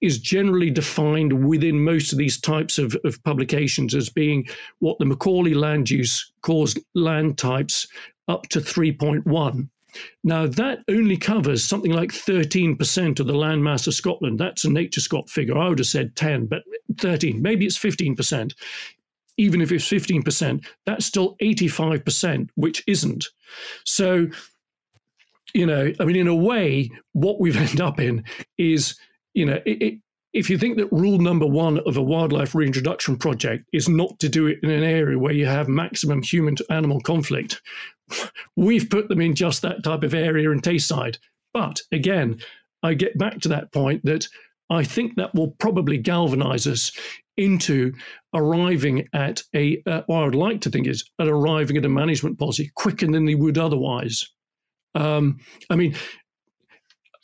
[0.00, 4.46] is generally defined within most of these types of, of publications as being
[4.78, 7.86] what the Macaulay land use calls land types
[8.28, 9.68] up to 3.1.
[10.22, 14.38] Now, that only covers something like 13% of the landmass of Scotland.
[14.38, 15.58] That's a NatureScot figure.
[15.58, 16.62] I would have said 10, but
[16.98, 18.52] 13, maybe it's 15%.
[19.40, 23.26] Even if it's 15%, that's still 85%, which isn't.
[23.84, 24.28] So
[25.54, 28.24] you know, I mean, in a way, what we've ended up in
[28.58, 28.98] is,
[29.34, 29.94] you know, it, it,
[30.32, 34.28] if you think that rule number one of a wildlife reintroduction project is not to
[34.28, 37.60] do it in an area where you have maximum human to animal conflict,
[38.56, 41.18] we've put them in just that type of area in Tayside.
[41.52, 42.40] But again,
[42.82, 44.28] I get back to that point that
[44.70, 46.92] I think that will probably galvanize us
[47.36, 47.92] into
[48.34, 51.88] arriving at a, uh, what I would like to think is at arriving at a
[51.88, 54.28] management policy quicker than they would otherwise.
[54.94, 55.96] Um, I mean,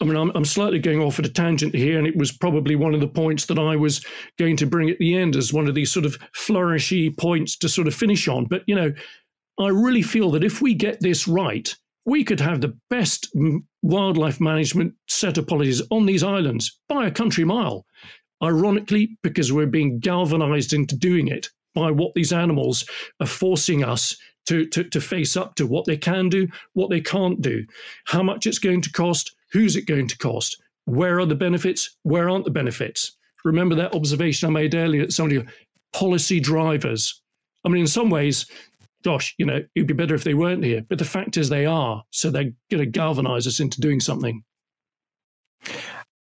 [0.01, 2.77] I mean, I'm, I'm, slightly going off at a tangent here, and it was probably
[2.77, 4.05] one of the points that I was
[4.39, 7.69] going to bring at the end as one of these sort of flourishy points to
[7.69, 8.45] sort of finish on.
[8.45, 8.93] But, you know,
[9.59, 11.75] I really feel that if we get this right,
[12.07, 17.07] we could have the best mm, wildlife management set of policies on these islands by
[17.07, 17.85] a country mile.
[18.43, 22.87] Ironically, because we're being galvanized into doing it by what these animals
[23.21, 27.01] are forcing us to, to, to face up to what they can do, what they
[27.01, 27.65] can't do,
[28.05, 31.97] how much it's going to cost, who's it going to cost, where are the benefits,
[32.05, 33.17] where aren't the benefits.
[33.45, 35.45] Remember that observation I made earlier that somebody,
[35.93, 37.21] policy drivers.
[37.65, 38.47] I mean, in some ways,
[39.07, 40.85] gosh, you know, it'd be better if they weren't here.
[40.89, 42.03] But the fact is they are.
[42.11, 44.43] So they're going to galvanize us into doing something.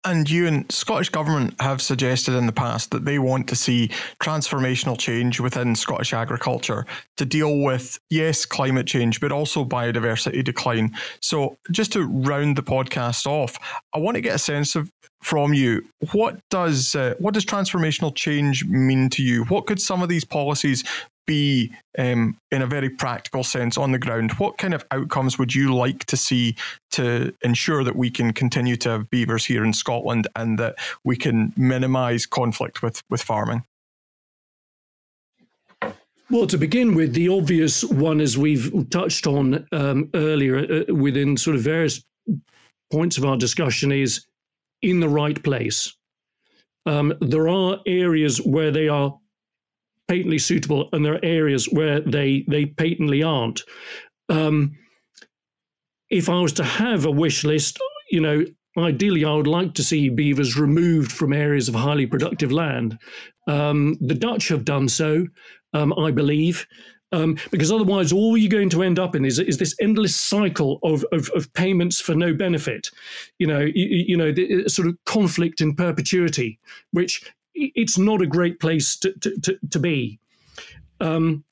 [0.04, 3.90] And you and Scottish Government have suggested in the past that they want to see
[4.22, 10.96] transformational change within Scottish agriculture to deal with, yes, climate change, but also biodiversity decline.
[11.22, 13.58] So, just to round the podcast off,
[13.96, 14.92] I want to get a sense of
[15.24, 19.44] from you what does uh, what does transformational change mean to you?
[19.46, 20.84] What could some of these policies
[21.26, 24.34] be um, in a very practical sense on the ground?
[24.34, 26.56] What kind of outcomes would you like to see
[26.92, 31.16] to ensure that we can continue to have beavers here in Scotland and that we
[31.16, 33.64] can minimise conflict with, with farming?
[36.32, 41.38] Well, to begin with, the obvious one, as we've touched on um, earlier uh, within
[41.38, 42.04] sort of various
[42.92, 44.26] points of our discussion, is
[44.82, 45.96] in the right place.
[46.88, 49.20] Um, there are areas where they are
[50.08, 53.62] patently suitable, and there are areas where they they patently aren't.
[54.30, 54.78] Um,
[56.10, 57.80] if I was to have a wish list,
[58.12, 58.46] you know,
[58.78, 62.98] ideally I would like to see beavers removed from areas of highly productive land.
[63.48, 65.28] Um, the Dutch have done so,
[65.74, 66.66] um, I believe.
[67.12, 70.80] Um, because otherwise, all you're going to end up in is, is this endless cycle
[70.84, 72.90] of, of, of payments for no benefit.
[73.40, 76.60] You know, you, you know, the, sort of conflict in perpetuity,
[76.92, 77.24] which
[77.56, 80.20] it's not a great place to, to, to, to be.
[81.00, 81.44] Um,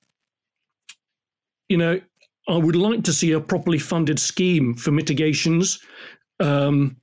[1.70, 1.99] you know,
[2.47, 5.80] I would like to see a properly funded scheme for mitigations,
[6.39, 6.97] um,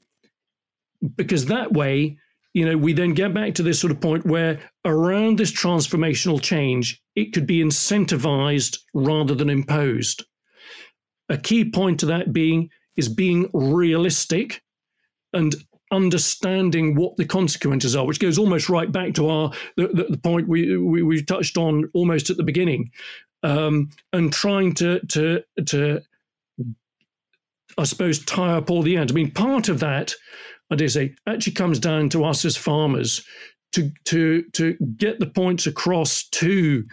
[1.16, 2.18] because that way,
[2.52, 6.40] you know, we then get back to this sort of point where around this transformational
[6.40, 10.24] change, it could be incentivized rather than imposed.
[11.28, 14.62] A key point to that being is being realistic
[15.32, 15.54] and
[15.90, 20.48] understanding what the consequences are, which goes almost right back to our the, the, point
[20.48, 22.90] we, we, we touched on almost at the beginning,
[23.42, 26.00] um, and trying to to to
[27.78, 29.12] I suppose tie up all the ends.
[29.12, 30.14] I mean, part of that,
[30.70, 33.24] I dare say, actually comes down to us as farmers
[33.72, 36.84] to to to get the points across to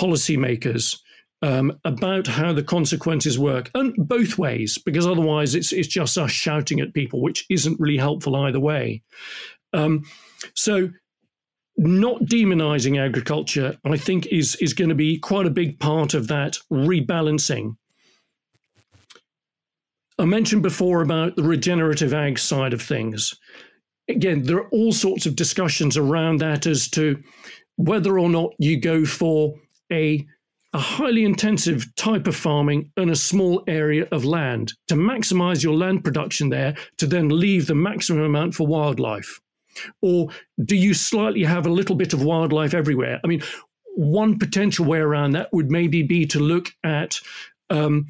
[0.00, 0.98] policymakers
[1.42, 6.30] um, about how the consequences work, and both ways, because otherwise it's it's just us
[6.30, 9.02] shouting at people, which isn't really helpful either way.
[9.72, 10.04] Um,
[10.54, 10.90] so,
[11.76, 16.28] not demonizing agriculture, I think, is is going to be quite a big part of
[16.28, 17.76] that rebalancing.
[20.18, 23.34] I mentioned before about the regenerative ag side of things.
[24.06, 27.22] Again, there are all sorts of discussions around that as to
[27.76, 29.54] whether or not you go for
[29.90, 30.26] a
[30.72, 35.74] a highly intensive type of farming in a small area of land to maximize your
[35.74, 39.40] land production there to then leave the maximum amount for wildlife?
[40.00, 40.28] Or
[40.64, 43.20] do you slightly have a little bit of wildlife everywhere?
[43.24, 43.42] I mean,
[43.96, 47.18] one potential way around that would maybe be to look at
[47.70, 48.06] um,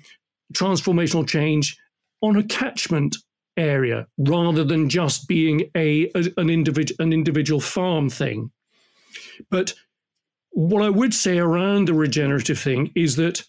[0.52, 1.78] transformational change
[2.20, 3.16] on a catchment
[3.56, 8.50] area rather than just being a, a an individual an individual farm thing.
[9.50, 9.74] But
[10.50, 13.42] what I would say around the regenerative thing is that,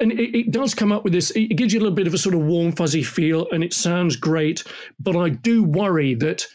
[0.00, 2.14] and it, it, does come up with this, it gives you a little bit of
[2.14, 4.64] a sort of warm, fuzzy feel, and it sounds great.
[4.98, 6.46] But I do worry that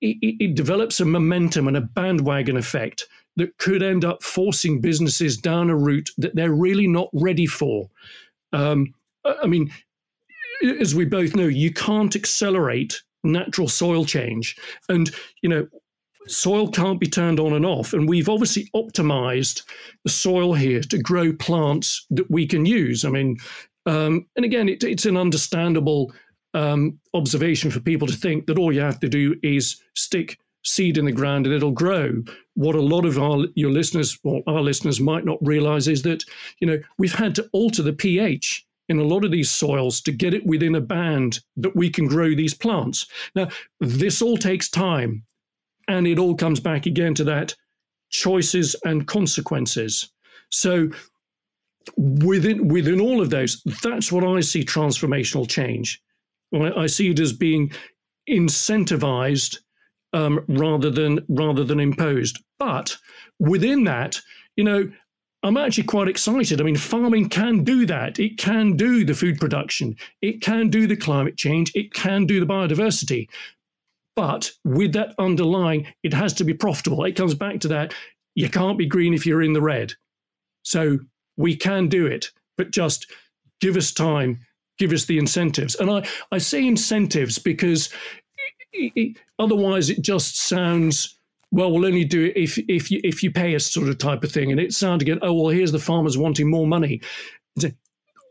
[0.00, 3.06] it, it develops a momentum and a bandwagon effect
[3.36, 7.88] that could end up forcing businesses down a route that they're really not ready for.
[8.52, 9.72] Um, I mean,
[10.62, 14.56] as we both know, you can't accelerate natural soil change.
[14.88, 15.10] And,
[15.42, 15.66] you know,
[16.26, 17.92] soil can't be turned on and off.
[17.92, 19.62] And we've obviously optimized
[20.04, 23.04] the soil here to grow plants that we can use.
[23.04, 23.36] I mean,
[23.86, 26.12] um, and again, it, it's an understandable
[26.54, 30.96] um, observation for people to think that all you have to do is stick seed
[30.96, 32.22] in the ground and it'll grow.
[32.54, 36.24] What a lot of our your listeners or our listeners might not realize is that
[36.60, 40.12] you know we've had to alter the pH in a lot of these soils to
[40.12, 43.06] get it within a band that we can grow these plants.
[43.34, 43.48] Now,
[43.80, 45.24] this all takes time.
[45.88, 47.54] And it all comes back again to that
[48.10, 50.10] choices and consequences.
[50.50, 50.90] So
[51.96, 56.00] within within all of those, that's what I see transformational change.
[56.54, 57.72] I see it as being
[58.30, 59.58] incentivized
[60.12, 62.42] um, rather than rather than imposed.
[62.58, 62.96] But
[63.38, 64.20] within that,
[64.56, 64.90] you know,
[65.42, 66.60] I'm actually quite excited.
[66.60, 68.18] I mean, farming can do that.
[68.18, 69.96] It can do the food production.
[70.22, 71.70] It can do the climate change.
[71.74, 73.28] It can do the biodiversity.
[74.16, 77.04] But with that underlying, it has to be profitable.
[77.04, 77.94] It comes back to that.
[78.34, 79.94] You can't be green if you're in the red.
[80.62, 80.98] So
[81.36, 83.10] we can do it, but just
[83.60, 84.40] give us time,
[84.78, 85.74] give us the incentives.
[85.74, 87.90] And I, I say incentives because
[89.38, 91.18] otherwise it just sounds
[91.54, 94.24] well, we'll only do it if if you if you pay us sort of type
[94.24, 94.50] of thing.
[94.50, 97.00] And it sounds again, oh well, here's the farmers wanting more money.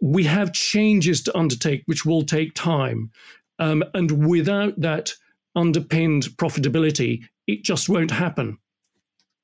[0.02, 3.12] We have changes to undertake, which will take time,
[3.60, 5.14] um, and without that
[5.56, 8.58] underpinned profitability, it just won't happen.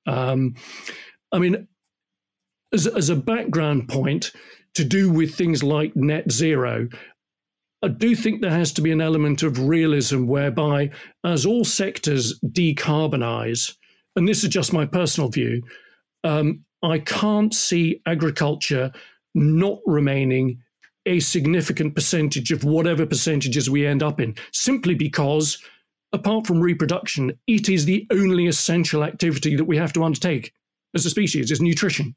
[0.05, 0.55] Um,
[1.31, 1.67] I mean,
[2.73, 4.31] as, as a background point,
[4.75, 6.87] to do with things like net zero,
[7.81, 10.91] I do think there has to be an element of realism whereby,
[11.23, 13.75] as all sectors decarbonize,
[14.15, 15.63] and this is just my personal view,
[16.23, 18.91] um, I can't see agriculture
[19.33, 20.61] not remaining
[21.05, 25.57] a significant percentage of whatever percentages we end up in, simply because
[26.13, 30.53] apart from reproduction, it is the only essential activity that we have to undertake
[30.95, 32.15] as a species, is nutrition.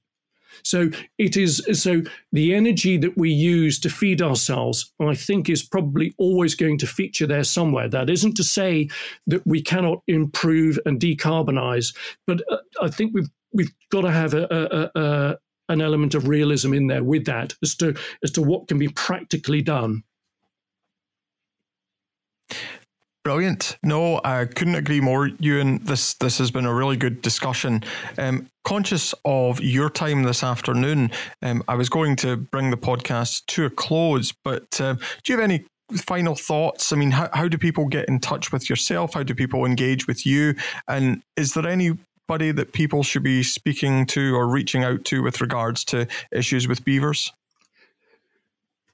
[0.65, 5.63] So it is so the energy that we use to feed ourselves, I think, is
[5.63, 7.89] probably always going to feature there somewhere.
[7.89, 8.89] That isn't to say
[9.27, 14.35] that we cannot improve and decarbonize, but uh, I think we've we've got to have
[14.35, 15.39] a, a, a,
[15.69, 18.89] an element of realism in there with that as to as to what can be
[18.89, 20.05] practically done.
[23.25, 23.79] Brilliant.
[23.85, 25.85] No, I couldn't agree more, Euan.
[25.85, 27.85] This this has been a really good discussion.
[28.19, 33.47] Um, conscious of your time this afternoon, um, I was going to bring the podcast
[33.47, 35.65] to a close, but um, do you have any
[35.97, 36.93] final thoughts?
[36.93, 39.15] I mean, how, how do people get in touch with yourself?
[39.15, 40.57] How do people engage with you?
[40.89, 45.41] And is there anybody that people should be speaking to or reaching out to with
[45.41, 47.33] regards to issues with beavers?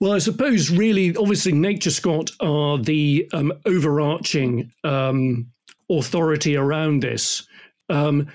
[0.01, 5.51] Well, I suppose really, obviously, NatureScot are the um, overarching um,
[5.91, 7.47] authority around this.
[7.89, 8.29] Um,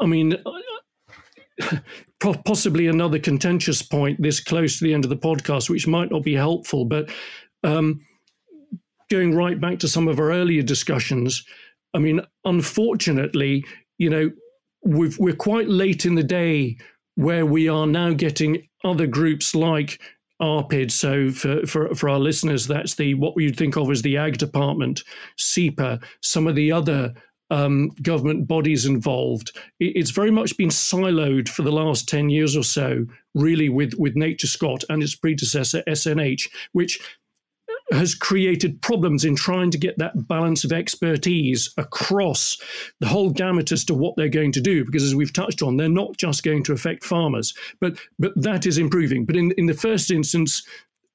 [0.00, 0.36] I mean,
[2.44, 6.24] possibly another contentious point this close to the end of the podcast, which might not
[6.24, 7.10] be helpful, but
[7.62, 8.00] um,
[9.10, 11.44] going right back to some of our earlier discussions,
[11.94, 13.64] I mean, unfortunately,
[13.98, 14.30] you know,
[14.84, 16.76] we are quite late in the day
[17.14, 20.00] where we are now getting other groups like
[20.40, 20.90] ARPID.
[20.90, 24.38] So for, for, for our listeners, that's the what you'd think of as the ag
[24.38, 25.02] department,
[25.36, 27.14] SEPA, some of the other
[27.50, 29.56] um, government bodies involved.
[29.80, 34.14] It's very much been siloed for the last 10 years or so, really, with, with
[34.14, 37.00] NatureScot and its predecessor, SNH, which
[37.92, 42.58] has created problems in trying to get that balance of expertise across
[43.00, 44.84] the whole gamut as to what they're going to do.
[44.84, 48.66] Because as we've touched on, they're not just going to affect farmers, but but that
[48.66, 49.24] is improving.
[49.24, 50.62] But in in the first instance,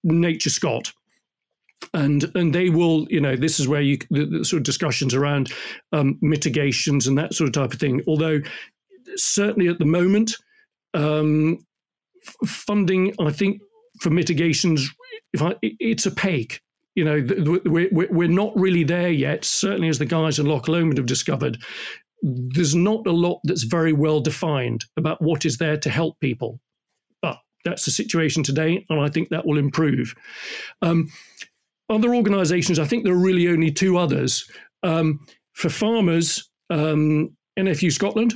[0.06, 0.92] NatureScot
[1.94, 5.14] and and they will you know this is where you the, the sort of discussions
[5.14, 5.52] around
[5.92, 8.40] um, mitigations and that sort of type of thing although
[9.16, 10.36] certainly at the moment
[10.94, 11.58] um,
[12.46, 13.62] funding i think
[14.00, 14.90] for mitigations
[15.34, 16.62] if I, it's opaque.
[16.96, 21.00] You know we're, we're not really there yet certainly as the guys in loch lomond
[21.00, 21.58] have discovered.
[22.22, 26.60] There's not a lot that's very well defined about what is there to help people
[27.22, 30.14] but that's the situation today and i think that will improve.
[30.84, 31.10] Um,
[31.90, 34.50] other organisations, I think there are really only two others.
[34.84, 35.20] Um,
[35.54, 38.34] for farmers, um, NFU Scotland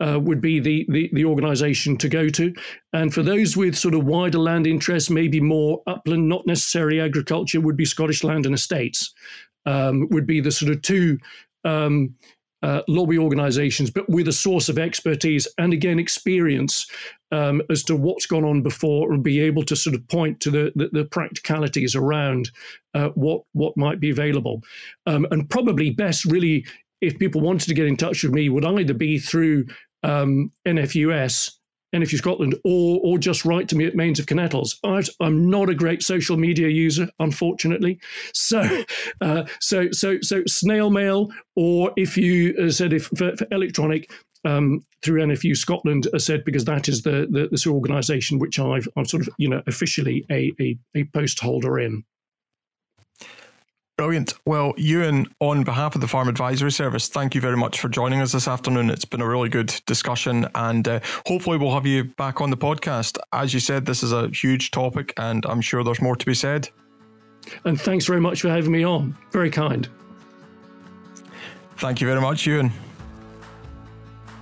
[0.00, 2.54] uh, would be the, the, the organisation to go to.
[2.92, 7.60] And for those with sort of wider land interests, maybe more upland, not necessarily agriculture,
[7.60, 9.12] would be Scottish Land and Estates,
[9.66, 11.18] um, would be the sort of two
[11.64, 12.14] um,
[12.62, 16.90] uh, lobby organizations, but with a source of expertise and again experience
[17.30, 20.50] um, as to what's gone on before and be able to sort of point to
[20.50, 22.50] the, the, the practicalities around
[22.94, 24.62] uh, what, what might be available.
[25.06, 26.66] Um, and probably best, really,
[27.00, 29.66] if people wanted to get in touch with me, would either be through
[30.02, 31.50] um, NFUS
[31.94, 34.78] NFU Scotland, or or just write to me at Mains of Kinnettles.
[34.84, 37.98] i am not a great social media user, unfortunately.
[38.34, 38.84] So,
[39.20, 44.10] uh, so so so snail mail, or if you uh, said if for, for electronic.
[44.44, 48.86] Um, through NFU Scotland, I said because that is the the, the organisation which I've
[48.96, 52.04] I'm sort of you know officially a, a, a post holder in.
[53.98, 54.34] Brilliant.
[54.46, 58.20] Well, Euan, on behalf of the Farm Advisory Service, thank you very much for joining
[58.20, 58.90] us this afternoon.
[58.90, 62.56] It's been a really good discussion, and uh, hopefully, we'll have you back on the
[62.56, 63.18] podcast.
[63.32, 66.34] As you said, this is a huge topic, and I'm sure there's more to be
[66.34, 66.68] said.
[67.64, 69.18] And thanks very much for having me on.
[69.32, 69.88] Very kind.
[71.78, 72.70] Thank you very much, Euan.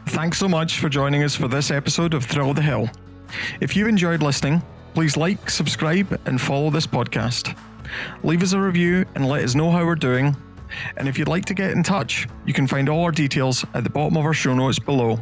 [0.09, 2.91] Thanks so much for joining us for this episode of Thrill of the Hill.
[3.63, 4.61] If you enjoyed listening,
[4.93, 7.57] please like, subscribe, and follow this podcast.
[8.22, 10.36] Leave us a review and let us know how we're doing.
[10.97, 13.84] And if you'd like to get in touch, you can find all our details at
[13.84, 15.20] the bottom of our show notes below.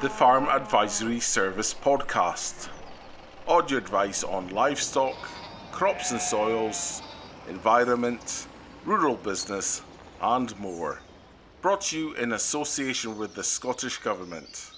[0.00, 2.68] The Farm Advisory Service Podcast.
[3.48, 5.16] Audio advice on livestock,
[5.72, 7.02] crops and soils,
[7.48, 8.46] environment,
[8.84, 9.82] rural business,
[10.20, 11.00] and more
[11.66, 14.75] brought to you in association with the Scottish Government.